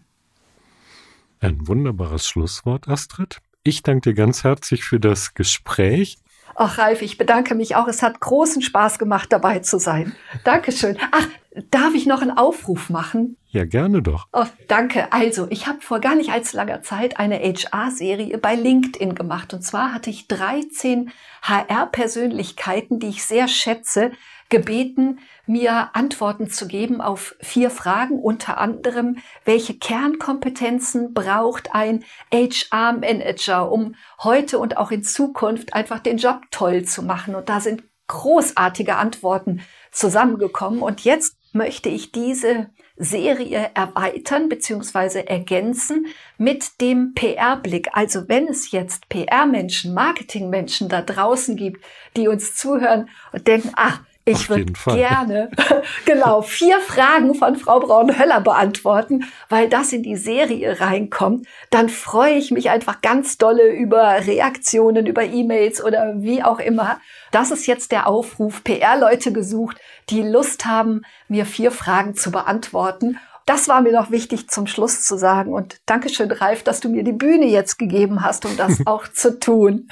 Ein 1.40 1.68
wunderbares 1.68 2.28
Schlusswort, 2.28 2.88
Astrid. 2.88 3.40
Ich 3.64 3.84
danke 3.84 4.10
dir 4.10 4.14
ganz 4.14 4.44
herzlich 4.44 4.84
für 4.84 5.00
das 5.00 5.34
Gespräch. 5.34 6.18
Ach, 6.56 6.78
Ralf, 6.78 7.02
ich 7.02 7.18
bedanke 7.18 7.56
mich 7.56 7.76
auch. 7.76 7.88
Es 7.88 8.04
hat 8.04 8.20
großen 8.20 8.62
Spaß 8.62 9.00
gemacht, 9.00 9.32
dabei 9.32 9.60
zu 9.60 9.80
sein. 9.80 10.16
Dankeschön. 10.44 10.98
Ach, 11.12 11.28
darf 11.72 11.94
ich 11.96 12.06
noch 12.06 12.22
einen 12.22 12.38
Aufruf 12.38 12.90
machen? 12.90 13.38
Ja, 13.52 13.66
gerne 13.66 14.02
doch. 14.02 14.28
Oh, 14.32 14.46
danke. 14.68 15.12
Also, 15.12 15.48
ich 15.50 15.66
habe 15.66 15.82
vor 15.82 16.00
gar 16.00 16.16
nicht 16.16 16.32
allzu 16.32 16.56
langer 16.56 16.84
Zeit 16.84 17.18
eine 17.20 17.40
HR-Serie 17.40 18.38
bei 18.38 18.56
LinkedIn 18.56 19.16
gemacht. 19.16 19.54
Und 19.54 19.64
zwar 19.64 19.94
hatte 19.94 20.10
ich 20.12 20.28
13 20.28 21.12
HR-Persönlichkeiten, 21.42 23.00
die 23.00 23.10
ich 23.10 23.24
sehr 23.24 23.48
schätze, 23.48 24.12
gebeten, 24.50 25.20
mir 25.46 25.90
Antworten 25.94 26.50
zu 26.50 26.68
geben 26.68 27.02
auf 27.02 27.36
vier 27.40 27.70
Fragen, 27.70 28.20
unter 28.20 28.58
anderem, 28.58 29.18
welche 29.46 29.76
Kernkompetenzen 29.76 31.14
braucht 31.14 31.74
ein 31.74 32.04
HR-Manager, 32.34 33.72
um 33.72 33.96
heute 34.24 34.60
und 34.60 34.78
auch 34.78 34.92
in 34.92 35.04
Zukunft 35.04 35.74
einfach 35.74 36.00
den 36.00 36.18
Job 36.18 36.42
toll 36.52 36.84
zu 36.84 37.04
machen. 37.04 37.36
Und 37.36 37.50
da 37.50 37.60
sind 37.60 37.84
großartige 38.08 38.96
Antworten 38.96 39.62
zusammengekommen. 39.92 40.82
Und 40.82 41.02
jetzt 41.02 41.38
möchte 41.54 41.90
ich 41.90 42.12
diese 42.12 42.70
Serie 42.98 43.72
erweitern 43.74 44.50
bzw. 44.50 45.22
ergänzen 45.22 46.08
mit 46.38 46.82
dem 46.82 47.14
PR-Blick. 47.14 47.90
Also 47.94 48.28
wenn 48.28 48.48
es 48.48 48.72
jetzt 48.72 49.08
PR-Menschen, 49.08 49.94
Marketing-Menschen 49.94 50.90
da 50.90 51.02
draußen 51.02 51.56
gibt, 51.56 51.84
die 52.18 52.28
uns 52.28 52.56
zuhören 52.56 53.10
und 53.32 53.48
denken, 53.48 53.72
ach, 53.76 54.02
ich 54.30 54.50
würde 54.50 54.72
gerne, 54.86 55.52
genau, 56.06 56.42
vier 56.42 56.80
Fragen 56.80 57.36
von 57.36 57.56
Frau 57.56 57.80
Braun-Höller 57.80 58.42
beantworten, 58.42 59.26
weil 59.50 59.70
das 59.70 59.94
in 59.94 60.04
die 60.04 60.16
Serie 60.16 60.80
reinkommt. 60.80 61.48
Dann 61.70 61.90
freue 61.90 62.36
ich 62.36 62.52
mich 62.52 62.70
einfach 62.70 63.02
ganz 63.02 63.38
dolle 63.38 63.72
über 63.72 64.26
Reaktionen, 64.26 65.06
über 65.06 65.24
E-Mails 65.24 65.84
oder 65.84 66.14
wie 66.18 66.44
auch 66.44 66.60
immer. 66.60 67.00
Das 67.32 67.52
ist 67.52 67.68
jetzt 67.68 67.92
der 67.92 68.08
Aufruf, 68.08 68.64
PR-Leute 68.64 69.32
gesucht, 69.32 69.78
die 70.10 70.22
Lust 70.22 70.66
haben, 70.66 71.02
mir 71.28 71.46
vier 71.46 71.72
Fragen 71.72 72.16
zu 72.16 72.32
beantworten. 72.32 73.18
Das 73.46 73.68
war 73.68 73.82
mir 73.82 73.92
noch 73.92 74.12
wichtig 74.12 74.48
zum 74.50 74.68
Schluss 74.68 75.02
zu 75.02 75.18
sagen. 75.18 75.54
Und 75.54 75.82
Dankeschön, 75.88 76.32
Ralf, 76.32 76.64
dass 76.64 76.82
du 76.82 76.90
mir 76.90 77.04
die 77.04 77.14
Bühne 77.14 77.48
jetzt 77.48 77.80
gegeben 77.80 78.24
hast, 78.24 78.46
um 78.46 78.56
das 78.56 78.80
auch 78.86 79.08
zu 79.08 79.40
tun. 79.40 79.88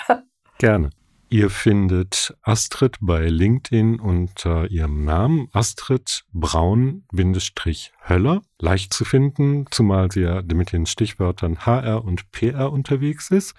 Gerne. 0.59 0.91
Ihr 1.29 1.49
findet 1.49 2.37
Astrid 2.41 2.95
bei 3.01 3.27
LinkedIn 3.27 3.99
unter 3.99 4.71
ihrem 4.71 5.03
Namen 5.03 5.49
Astrid 5.51 6.23
Braun-Höller. 6.31 8.41
Leicht 8.59 8.93
zu 8.93 9.03
finden, 9.03 9.65
zumal 9.69 10.09
sie 10.09 10.21
ja 10.21 10.41
mit 10.41 10.71
den 10.71 10.85
Stichwörtern 10.85 11.65
HR 11.65 12.05
und 12.05 12.31
PR 12.31 12.71
unterwegs 12.71 13.29
ist. 13.29 13.55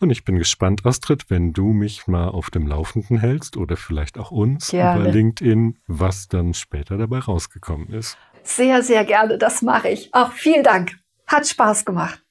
Und 0.00 0.08
ich 0.10 0.24
bin 0.24 0.38
gespannt, 0.38 0.86
Astrid, 0.86 1.26
wenn 1.28 1.52
du 1.52 1.74
mich 1.74 2.06
mal 2.06 2.28
auf 2.28 2.48
dem 2.50 2.66
Laufenden 2.66 3.18
hältst 3.18 3.58
oder 3.58 3.76
vielleicht 3.76 4.16
auch 4.18 4.30
uns 4.30 4.68
gerne. 4.68 5.04
bei 5.04 5.10
LinkedIn, 5.10 5.78
was 5.86 6.28
dann 6.28 6.54
später 6.54 6.96
dabei 6.96 7.18
rausgekommen 7.18 7.90
ist. 7.90 8.16
Sehr, 8.42 8.82
sehr 8.82 9.04
gerne, 9.04 9.36
das 9.36 9.60
mache 9.60 9.90
ich. 9.90 10.08
Auch 10.14 10.32
vielen 10.32 10.64
Dank. 10.64 10.96
Hat 11.26 11.46
Spaß 11.46 11.84
gemacht. 11.84 12.22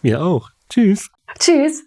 Mir 0.00 0.24
auch. 0.24 0.50
Tschüss. 0.68 1.10
Tschüss. 1.40 1.82